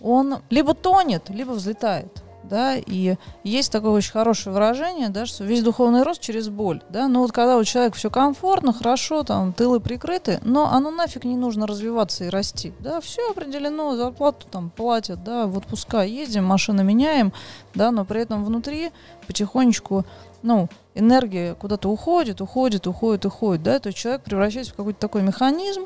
он 0.00 0.38
либо 0.50 0.74
тонет, 0.74 1.30
либо 1.30 1.52
взлетает, 1.52 2.22
да, 2.50 2.76
и 2.76 3.14
есть 3.44 3.70
такое 3.70 3.92
очень 3.92 4.10
хорошее 4.12 4.52
выражение, 4.52 5.08
да, 5.08 5.24
что 5.24 5.44
весь 5.44 5.62
духовный 5.62 6.02
рост 6.02 6.20
через 6.20 6.48
боль, 6.48 6.82
да, 6.90 7.08
но 7.08 7.20
вот 7.20 7.32
когда 7.32 7.56
у 7.56 7.64
человека 7.64 7.96
все 7.96 8.10
комфортно, 8.10 8.72
хорошо, 8.72 9.22
там, 9.22 9.52
тылы 9.52 9.80
прикрыты, 9.80 10.40
но 10.42 10.70
оно 10.70 10.90
нафиг 10.90 11.24
не 11.24 11.36
нужно 11.36 11.66
развиваться 11.66 12.24
и 12.24 12.28
расти, 12.28 12.74
да, 12.80 13.00
все 13.00 13.30
определено, 13.30 13.96
зарплату 13.96 14.46
там 14.50 14.70
платят, 14.70 15.22
да, 15.22 15.46
в 15.46 15.56
отпуска 15.56 16.02
ездим, 16.02 16.44
машины 16.44 16.82
меняем, 16.82 17.32
да, 17.74 17.92
но 17.92 18.04
при 18.04 18.20
этом 18.22 18.44
внутри 18.44 18.90
потихонечку, 19.26 20.04
ну, 20.42 20.68
энергия 20.94 21.54
куда-то 21.54 21.88
уходит, 21.88 22.40
уходит, 22.40 22.86
уходит, 22.86 23.24
уходит, 23.26 23.62
да, 23.62 23.78
то 23.78 23.88
есть 23.88 23.98
человек 23.98 24.22
превращается 24.22 24.72
в 24.72 24.76
какой-то 24.76 24.98
такой 24.98 25.22
механизм, 25.22 25.82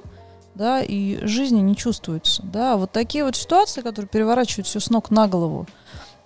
да, 0.55 0.81
и 0.81 1.19
жизни 1.27 1.61
не 1.61 1.77
чувствуется, 1.77 2.43
да, 2.43 2.77
вот 2.77 2.91
такие 2.91 3.25
вот 3.25 3.37
ситуации, 3.37 3.83
которые 3.83 4.09
переворачивают 4.09 4.67
все 4.67 4.81
с 4.81 4.89
ног 4.89 5.11
на 5.11 5.29
голову, 5.29 5.67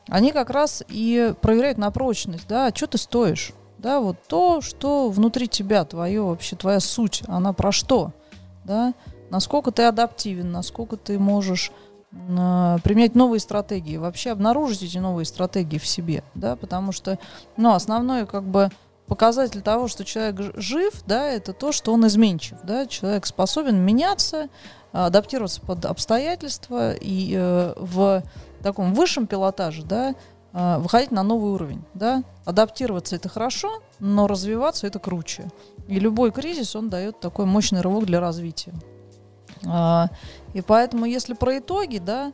они 0.08 0.32
как 0.32 0.50
раз 0.50 0.82
и 0.88 1.34
проверяют 1.40 1.78
на 1.78 1.90
прочность, 1.90 2.46
да, 2.48 2.70
что 2.74 2.86
ты 2.86 2.98
стоишь, 2.98 3.52
да, 3.78 4.00
вот 4.00 4.16
то, 4.26 4.60
что 4.60 5.08
внутри 5.10 5.48
тебя, 5.48 5.84
твое 5.84 6.22
вообще, 6.22 6.56
твоя 6.56 6.80
суть, 6.80 7.22
она 7.26 7.52
про 7.52 7.72
что, 7.72 8.12
да, 8.64 8.94
насколько 9.30 9.70
ты 9.70 9.84
адаптивен, 9.84 10.50
насколько 10.50 10.96
ты 10.96 11.18
можешь 11.18 11.70
э, 12.12 12.78
применять 12.82 13.14
новые 13.14 13.40
стратегии, 13.40 13.96
вообще 13.96 14.30
обнаружить 14.30 14.82
эти 14.82 14.98
новые 14.98 15.26
стратегии 15.26 15.78
в 15.78 15.86
себе, 15.86 16.24
да, 16.34 16.56
потому 16.56 16.92
что, 16.92 17.18
ну, 17.56 17.72
основной, 17.72 18.26
как 18.26 18.44
бы, 18.44 18.70
показатель 19.08 19.62
того, 19.62 19.88
что 19.88 20.04
человек 20.04 20.54
жив, 20.56 20.92
да, 21.06 21.26
это 21.26 21.52
то, 21.52 21.72
что 21.72 21.92
он 21.92 22.06
изменчив, 22.06 22.58
да, 22.62 22.86
человек 22.86 23.26
способен 23.26 23.78
меняться, 23.78 24.48
адаптироваться 24.92 25.60
под 25.60 25.84
обстоятельства 25.84 26.94
и 26.94 27.34
э, 27.36 27.74
в 27.76 28.22
таком 28.62 28.94
высшем 28.94 29.26
пилотаже, 29.26 29.82
да, 29.82 30.14
э, 30.52 30.78
выходить 30.78 31.10
на 31.10 31.22
новый 31.22 31.52
уровень, 31.52 31.82
да, 31.94 32.22
адаптироваться 32.44 33.16
это 33.16 33.28
хорошо, 33.28 33.82
но 33.98 34.26
развиваться 34.26 34.86
это 34.86 34.98
круче. 34.98 35.48
И 35.86 35.98
любой 35.98 36.32
кризис, 36.32 36.74
он 36.76 36.90
дает 36.90 37.20
такой 37.20 37.46
мощный 37.46 37.80
рывок 37.80 38.06
для 38.06 38.20
развития. 38.20 38.72
А, 39.66 40.08
и 40.54 40.60
поэтому, 40.60 41.04
если 41.04 41.34
про 41.34 41.58
итоги, 41.58 41.98
да, 41.98 42.32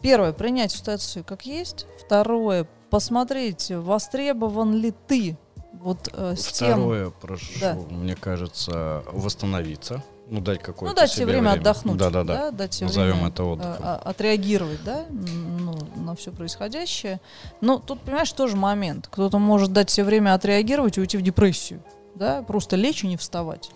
первое, 0.00 0.32
принять 0.32 0.72
ситуацию 0.72 1.24
как 1.24 1.46
есть, 1.46 1.86
второе, 2.04 2.66
посмотреть, 2.90 3.70
востребован 3.70 4.74
ли 4.74 4.94
ты 5.06 5.36
вот 5.72 6.08
э, 6.12 6.34
с 6.36 6.46
Второе, 6.46 7.06
тем... 7.06 7.14
прошу, 7.20 7.60
Да. 7.60 7.74
мне 7.74 8.16
кажется, 8.16 9.04
восстановиться. 9.12 10.02
Ну, 10.30 10.40
дать 10.40 10.60
какое-то 10.62 10.94
Ну, 10.94 11.00
дать 11.00 11.10
себе 11.10 11.26
время, 11.26 11.52
отдохнуть. 11.52 11.96
Да, 11.96 12.10
да, 12.10 12.22
да. 12.24 12.50
дать 12.50 12.74
себе 12.74 12.86
Назовем 12.88 13.14
время, 13.14 13.28
это 13.28 13.44
отдыхом. 13.44 13.72
э, 13.72 13.76
а- 13.80 14.02
отреагировать, 14.04 14.84
да, 14.84 15.06
ну, 15.10 15.78
на 15.96 16.14
все 16.16 16.32
происходящее. 16.32 17.20
Но 17.62 17.78
тут, 17.78 18.00
понимаешь, 18.00 18.30
тоже 18.32 18.56
момент. 18.56 19.08
Кто-то 19.10 19.38
может 19.38 19.72
дать 19.72 19.88
себе 19.90 20.04
время 20.04 20.34
отреагировать 20.34 20.98
и 20.98 21.00
уйти 21.00 21.16
в 21.16 21.22
депрессию, 21.22 21.82
да, 22.14 22.42
просто 22.42 22.76
лечь 22.76 23.04
и 23.04 23.06
не 23.06 23.16
вставать. 23.16 23.70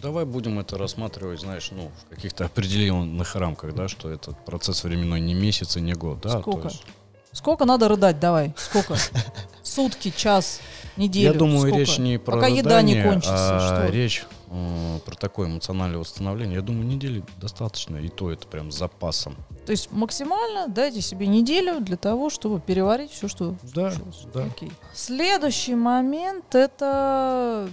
Давай 0.00 0.24
будем 0.26 0.58
это 0.60 0.76
рассматривать, 0.78 1.40
знаешь, 1.40 1.70
ну, 1.72 1.90
в 2.06 2.14
каких-то 2.14 2.44
определенных 2.44 3.34
рамках, 3.36 3.74
да, 3.74 3.88
что 3.88 4.10
этот 4.10 4.36
процесс 4.44 4.84
временной 4.84 5.18
не 5.20 5.34
месяц 5.34 5.76
и 5.76 5.80
не 5.80 5.94
год, 5.94 6.20
да. 6.20 6.40
Сколько? 6.40 6.68
есть- 6.68 6.84
Сколько 7.32 7.64
надо 7.64 7.88
рыдать, 7.88 8.20
давай, 8.20 8.54
сколько? 8.56 8.94
Сутки, 9.64 10.12
час, 10.16 10.60
неделю. 10.96 11.32
Я 11.32 11.36
думаю, 11.38 11.58
сколько? 11.60 11.78
речь 11.78 11.98
не 11.98 12.16
про 12.18 12.32
Пока 12.36 12.46
еда 12.46 12.80
не 12.82 12.92
рыдание, 12.94 13.02
кончится, 13.10 13.56
а 13.56 13.86
что? 13.86 13.92
речь 13.92 14.24
э, 14.54 14.98
про 15.04 15.14
такое 15.16 15.48
эмоциональное 15.48 15.98
восстановление. 15.98 16.56
Я 16.56 16.62
думаю, 16.62 16.86
недели 16.86 17.22
достаточно, 17.40 17.96
и 17.96 18.08
то 18.08 18.30
это 18.30 18.46
прям 18.46 18.70
с 18.70 18.78
запасом. 18.78 19.36
То 19.66 19.72
есть 19.72 19.90
максимально 19.90 20.68
дайте 20.68 21.00
себе 21.00 21.26
неделю 21.26 21.80
для 21.80 21.96
того, 21.96 22.30
чтобы 22.30 22.60
переварить 22.60 23.10
все, 23.10 23.28
что 23.28 23.56
Да, 23.74 23.90
случилось. 23.90 24.26
да. 24.32 24.44
Окей. 24.44 24.72
Следующий 24.94 25.74
момент 25.74 26.54
это 26.54 27.68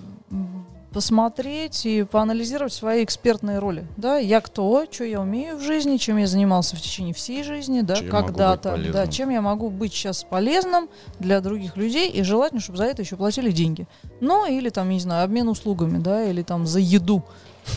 посмотреть 0.94 1.86
и 1.86 2.04
поанализировать 2.04 2.74
свои 2.74 3.04
экспертные 3.04 3.60
роли. 3.60 3.86
Да, 3.98 4.18
я 4.18 4.42
кто, 4.42 4.86
что 4.90 5.04
я 5.04 5.22
умею 5.22 5.58
в 5.58 5.62
жизни, 5.62 5.98
чем 5.98 6.18
я 6.18 6.28
занимался 6.28 6.76
в 6.76 6.82
течение 6.82 7.14
всей 7.14 7.44
жизни, 7.44 7.82
да, 7.82 7.96
когда-то, 7.96 8.78
да, 8.92 9.08
чем 9.08 9.30
я 9.30 9.42
могу 9.42 9.70
быть 9.70 9.94
сейчас 9.94 10.24
полезным 10.24 10.90
для 11.20 11.40
других 11.42 11.78
людей 11.78 12.10
и 12.10 12.24
желательно, 12.24 12.62
чтобы 12.62 12.78
за 12.78 12.86
это 12.86 13.02
еще 13.02 13.16
платили 13.16 13.52
деньги. 13.52 13.88
Ну, 14.20 14.46
или 14.46 14.70
там, 14.70 14.90
не 14.90 15.00
знаю, 15.00 15.24
обмен 15.24 15.48
услугами, 15.48 15.98
да, 15.98 16.26
или 16.26 16.42
там 16.42 16.68
за 16.68 16.80
еду. 16.80 17.24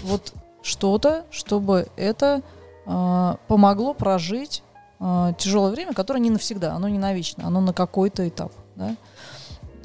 Вот 0.03 0.33
что-то, 0.63 1.25
чтобы 1.31 1.89
это 1.97 2.43
а, 2.87 3.39
помогло 3.49 3.95
прожить 3.95 4.63
а, 4.99 5.33
тяжелое 5.35 5.71
время, 5.71 5.93
которое 5.93 6.21
не 6.21 6.31
навсегда, 6.31 6.73
оно 6.75 6.89
не 6.89 6.99
навечно, 6.99 7.47
оно 7.47 7.61
на 7.61 7.73
какой-то 7.73 8.27
этап. 8.29 8.53
Да? 8.77 8.97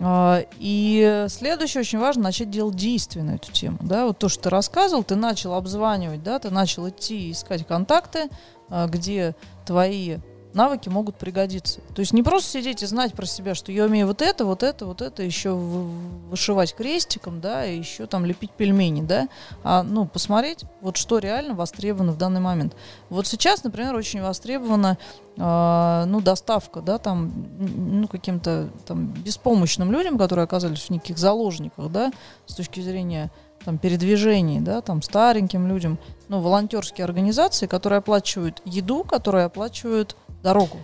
А, 0.01 0.43
И 0.57 1.25
следующее 1.29 1.81
очень 1.81 1.99
важно 1.99 2.23
начать 2.23 2.49
делать 2.49 2.75
действия 2.75 3.23
на 3.23 3.35
эту 3.35 3.51
тему. 3.51 3.77
Да? 3.81 4.05
Вот 4.07 4.19
то, 4.19 4.29
что 4.29 4.43
ты 4.43 4.49
рассказывал, 4.49 5.03
ты 5.03 5.15
начал 5.15 5.53
обзванивать, 5.53 6.23
да, 6.23 6.39
ты 6.39 6.49
начал 6.49 6.88
идти 6.89 7.31
искать 7.31 7.65
контакты, 7.67 8.29
а, 8.69 8.88
где 8.88 9.35
твои 9.65 10.17
навыки 10.53 10.89
могут 10.89 11.17
пригодиться. 11.17 11.79
То 11.93 11.99
есть 11.99 12.13
не 12.13 12.23
просто 12.23 12.51
сидеть 12.51 12.83
и 12.83 12.85
знать 12.85 13.13
про 13.13 13.25
себя, 13.25 13.55
что 13.55 13.71
я 13.71 13.85
умею 13.85 14.07
вот 14.07 14.21
это, 14.21 14.45
вот 14.45 14.63
это, 14.63 14.85
вот 14.85 15.01
это, 15.01 15.23
еще 15.23 15.51
вышивать 15.51 16.75
крестиком, 16.75 17.39
да, 17.41 17.65
и 17.65 17.77
еще 17.77 18.07
там 18.07 18.25
лепить 18.25 18.51
пельмени, 18.51 19.01
да, 19.01 19.27
а 19.63 19.83
ну 19.83 20.05
посмотреть, 20.05 20.65
вот 20.81 20.97
что 20.97 21.19
реально 21.19 21.53
востребовано 21.53 22.12
в 22.12 22.17
данный 22.17 22.41
момент. 22.41 22.75
Вот 23.09 23.27
сейчас, 23.27 23.63
например, 23.63 23.95
очень 23.95 24.21
востребована 24.21 24.97
а, 25.38 26.05
ну, 26.05 26.19
доставка, 26.19 26.81
да, 26.81 26.97
там, 26.97 27.31
ну, 27.59 28.07
каким-то 28.07 28.69
там 28.85 29.07
беспомощным 29.07 29.91
людям, 29.91 30.17
которые 30.17 30.43
оказались 30.43 30.81
в 30.81 30.89
неких 30.89 31.17
заложниках, 31.17 31.89
да, 31.91 32.12
с 32.45 32.55
точки 32.55 32.81
зрения 32.81 33.31
там 33.63 33.77
передвижений, 33.77 34.59
да, 34.59 34.81
там 34.81 35.01
стареньким 35.01 35.67
людям, 35.67 35.97
ну, 36.27 36.41
волонтерские 36.41 37.05
организации, 37.05 37.67
которые 37.67 37.99
оплачивают 37.99 38.62
еду, 38.65 39.03
которые 39.03 39.45
оплачивают 39.45 40.17
дорогу, 40.43 40.78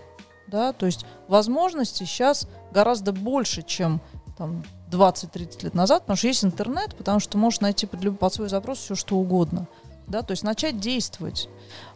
да, 0.47 0.73
то 0.73 0.85
есть 0.85 1.05
возможностей 1.27 2.05
сейчас 2.05 2.47
гораздо 2.71 3.11
больше, 3.11 3.61
чем 3.61 4.01
там 4.37 4.63
20-30 4.91 5.63
лет 5.63 5.73
назад, 5.73 6.01
потому 6.03 6.17
что 6.17 6.27
есть 6.27 6.43
интернет, 6.43 6.95
потому 6.95 7.19
что 7.19 7.37
можешь 7.37 7.61
найти 7.61 7.85
под, 7.85 8.19
под 8.19 8.33
свой 8.33 8.49
запрос 8.49 8.79
все 8.79 8.95
что 8.95 9.15
угодно, 9.15 9.67
да, 10.07 10.21
то 10.21 10.31
есть 10.31 10.43
начать 10.43 10.79
действовать. 10.79 11.49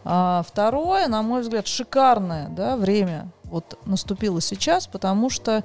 А, 0.04 0.44
второе, 0.48 1.08
на 1.08 1.22
мой 1.22 1.42
взгляд, 1.42 1.68
шикарное, 1.68 2.50
да, 2.50 2.78
время 2.78 3.30
вот 3.44 3.78
наступило 3.86 4.42
сейчас, 4.42 4.88
потому 4.88 5.30
что 5.30 5.64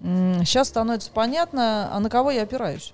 сейчас 0.00 0.68
становится 0.68 1.10
понятно, 1.10 1.88
а 1.92 1.98
на 2.00 2.10
кого 2.10 2.30
я 2.30 2.42
опираюсь. 2.42 2.92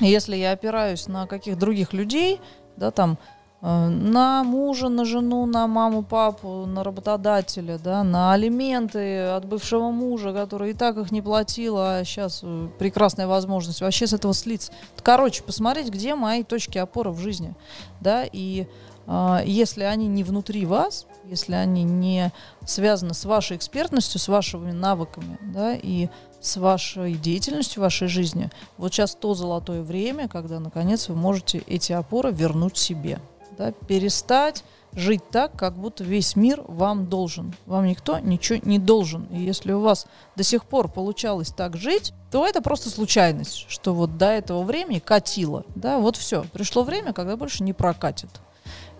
Если 0.00 0.36
я 0.36 0.52
опираюсь 0.52 1.06
на 1.08 1.26
каких 1.26 1.58
других 1.58 1.92
людей, 1.92 2.40
да, 2.76 2.90
там, 2.90 3.18
на 3.60 4.44
мужа, 4.44 4.88
на 4.88 5.04
жену, 5.04 5.44
на 5.46 5.66
маму, 5.66 6.04
папу, 6.04 6.64
на 6.66 6.84
работодателя, 6.84 7.78
да, 7.78 8.04
на 8.04 8.32
алименты 8.32 9.22
от 9.22 9.46
бывшего 9.46 9.90
мужа, 9.90 10.32
который 10.32 10.70
и 10.70 10.74
так 10.74 10.96
их 10.96 11.10
не 11.10 11.22
платил, 11.22 11.76
а 11.78 12.04
сейчас 12.04 12.40
э, 12.44 12.68
прекрасная 12.78 13.26
возможность 13.26 13.80
вообще 13.80 14.06
с 14.06 14.12
этого 14.12 14.32
слиться. 14.32 14.72
Короче, 15.02 15.42
посмотреть, 15.42 15.90
где 15.90 16.14
мои 16.14 16.44
точки 16.44 16.78
опоры 16.78 17.10
в 17.10 17.18
жизни, 17.18 17.54
да, 18.00 18.24
и 18.30 18.68
а, 19.10 19.42
если 19.44 19.84
они 19.84 20.06
не 20.06 20.22
внутри 20.22 20.66
вас, 20.66 21.06
если 21.24 21.54
они 21.54 21.82
не 21.82 22.30
связаны 22.64 23.14
с 23.14 23.24
вашей 23.24 23.56
экспертностью, 23.56 24.20
с 24.20 24.28
вашими 24.28 24.70
навыками, 24.70 25.38
да, 25.42 25.74
и 25.74 26.08
с 26.40 26.58
вашей 26.58 27.14
деятельностью 27.14 27.82
вашей 27.82 28.06
жизни, 28.06 28.50
вот 28.76 28.92
сейчас 28.92 29.16
то 29.16 29.34
золотое 29.34 29.82
время, 29.82 30.28
когда, 30.28 30.60
наконец, 30.60 31.08
вы 31.08 31.16
можете 31.16 31.58
эти 31.66 31.92
опоры 31.92 32.30
вернуть 32.30 32.76
себе, 32.76 33.18
да, 33.58 33.72
перестать 33.72 34.64
жить 34.94 35.22
так, 35.30 35.52
как 35.56 35.74
будто 35.74 36.02
весь 36.04 36.36
мир 36.36 36.62
вам 36.66 37.06
должен. 37.06 37.54
Вам 37.66 37.86
никто 37.86 38.18
ничего 38.18 38.60
не 38.62 38.78
должен. 38.78 39.24
И 39.30 39.38
если 39.38 39.72
у 39.72 39.80
вас 39.80 40.06
до 40.36 40.42
сих 40.42 40.64
пор 40.64 40.88
получалось 40.88 41.50
так 41.50 41.76
жить, 41.76 42.14
то 42.30 42.46
это 42.46 42.62
просто 42.62 42.88
случайность, 42.88 43.66
что 43.68 43.92
вот 43.92 44.16
до 44.16 44.26
этого 44.26 44.62
времени 44.62 44.98
катило. 44.98 45.64
Да, 45.74 45.98
вот 45.98 46.16
все. 46.16 46.44
Пришло 46.52 46.84
время, 46.84 47.12
когда 47.12 47.36
больше 47.36 47.62
не 47.62 47.72
прокатит. 47.72 48.30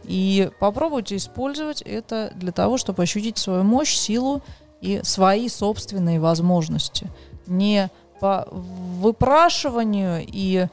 И 0.05 0.51
попробуйте 0.61 1.17
использовать 1.17 1.83
это 1.83 2.33
для 2.35 2.53
того, 2.53 2.79
чтобы 2.79 3.03
ощутить 3.03 3.39
свою 3.39 3.63
мощь, 3.65 3.95
силу 3.95 4.43
и 4.81 5.01
свои 5.03 5.49
собственные 5.49 6.21
возможности. 6.21 7.11
Не 7.47 7.91
по 8.21 8.49
выпрашиванию 8.51 10.25
и 10.27 10.67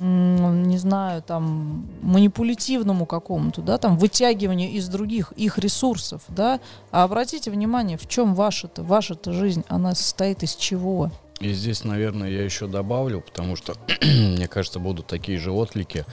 не 0.00 0.78
знаю, 0.78 1.22
там, 1.22 1.86
манипулятивному 2.02 3.06
какому-то, 3.06 3.62
да, 3.62 3.78
там, 3.78 3.98
вытягиванию 3.98 4.70
из 4.70 4.88
других 4.88 5.32
их 5.32 5.58
ресурсов, 5.58 6.22
да, 6.28 6.60
а 6.90 7.04
обратите 7.04 7.50
внимание, 7.50 7.98
в 7.98 8.08
чем 8.08 8.34
ваша-то, 8.34 8.82
ваша-то 8.82 9.32
жизнь, 9.32 9.64
она 9.68 9.94
состоит 9.94 10.42
из 10.42 10.54
чего? 10.54 11.10
И 11.40 11.52
здесь, 11.52 11.84
наверное, 11.84 12.30
я 12.30 12.44
еще 12.44 12.66
добавлю, 12.66 13.20
потому 13.20 13.56
что, 13.56 13.74
мне 14.02 14.48
кажется, 14.48 14.78
будут 14.78 15.06
такие 15.06 15.38
же 15.38 15.52
отклики. 15.52 16.04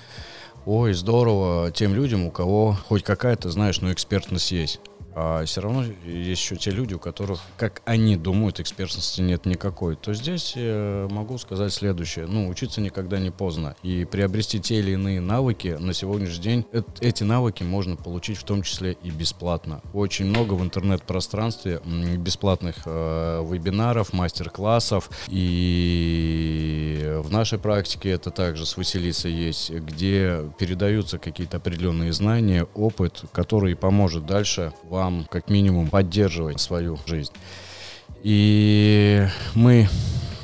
Ой, 0.66 0.94
здорово 0.94 1.72
тем 1.72 1.96
людям, 1.96 2.26
у 2.26 2.32
кого 2.32 2.78
хоть 2.88 3.04
какая-то, 3.04 3.50
знаешь, 3.50 3.80
ну, 3.82 3.92
экспертность 3.92 4.52
есть. 4.52 4.82
А 5.20 5.44
все 5.46 5.62
равно 5.62 5.84
есть 6.06 6.44
еще 6.44 6.58
те 6.58 6.70
люди, 6.70 6.94
у 6.94 7.00
которых, 7.00 7.40
как 7.58 7.82
они 7.86 8.18
думают, 8.18 8.60
экспертности 8.60 9.20
нет 9.22 9.48
никакой, 9.48 9.96
то 9.96 10.14
здесь 10.14 10.56
я 10.56 11.08
могу 11.10 11.40
сказать 11.40 11.74
следующее. 11.74 12.28
Ну, 12.28 12.48
учиться 12.48 12.82
никогда 12.82 13.18
не 13.18 13.32
поздно. 13.32 13.76
И 13.82 14.06
приобрести 14.06 14.60
те 14.60 14.76
или 14.76 14.92
иные 14.92 15.20
навыки 15.20 15.76
на 15.80 15.94
сегодняшний 15.94 16.44
день, 16.44 16.66
эти 17.02 17.24
навыки 17.24 17.64
можно 17.64 17.96
получить 17.96 18.38
в 18.38 18.44
том 18.44 18.62
числе 18.62 18.96
и 19.02 19.10
бесплатно. 19.10 19.82
Очень 19.92 20.26
много 20.26 20.54
в 20.54 20.62
интернет-пространстве 20.64 21.82
бесплатных 22.18 22.76
э, 22.86 23.44
вебинаров, 23.50 24.14
мастер-классов. 24.14 25.10
И 25.30 27.18
в 27.24 27.32
нашей 27.32 27.58
практике 27.58 28.12
это 28.12 28.30
также 28.30 28.68
с 28.68 28.78
Василисой 28.78 29.32
есть, 29.32 29.72
где 29.72 30.44
передаются 30.60 31.18
какие-то 31.18 31.58
определенные 31.58 32.14
знания, 32.14 32.68
опыт, 32.76 33.24
который 33.32 33.76
поможет 33.76 34.28
дальше 34.28 34.74
вам 34.84 35.07
как 35.30 35.50
минимум 35.50 35.90
поддерживать 35.90 36.60
свою 36.60 36.98
жизнь. 37.06 37.34
И 38.24 39.28
мы 39.56 39.88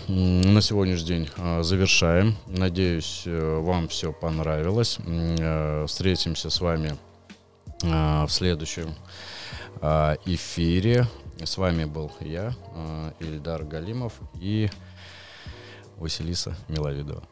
на 0.07 0.61
сегодняшний 0.61 1.07
день 1.07 1.29
а, 1.37 1.63
завершаем. 1.63 2.35
Надеюсь, 2.47 3.23
э, 3.25 3.59
вам 3.59 3.87
все 3.87 4.11
понравилось. 4.11 4.99
Э, 5.05 5.85
встретимся 5.87 6.49
с 6.49 6.61
вами 6.61 6.95
а, 7.83 8.25
в 8.25 8.31
следующем 8.31 8.93
а, 9.81 10.17
эфире. 10.25 11.07
С 11.43 11.57
вами 11.57 11.85
был 11.85 12.11
я, 12.19 12.53
Ильдар 13.19 13.63
Галимов 13.63 14.13
и 14.39 14.69
Василиса 15.97 16.55
Миловидова. 16.67 17.23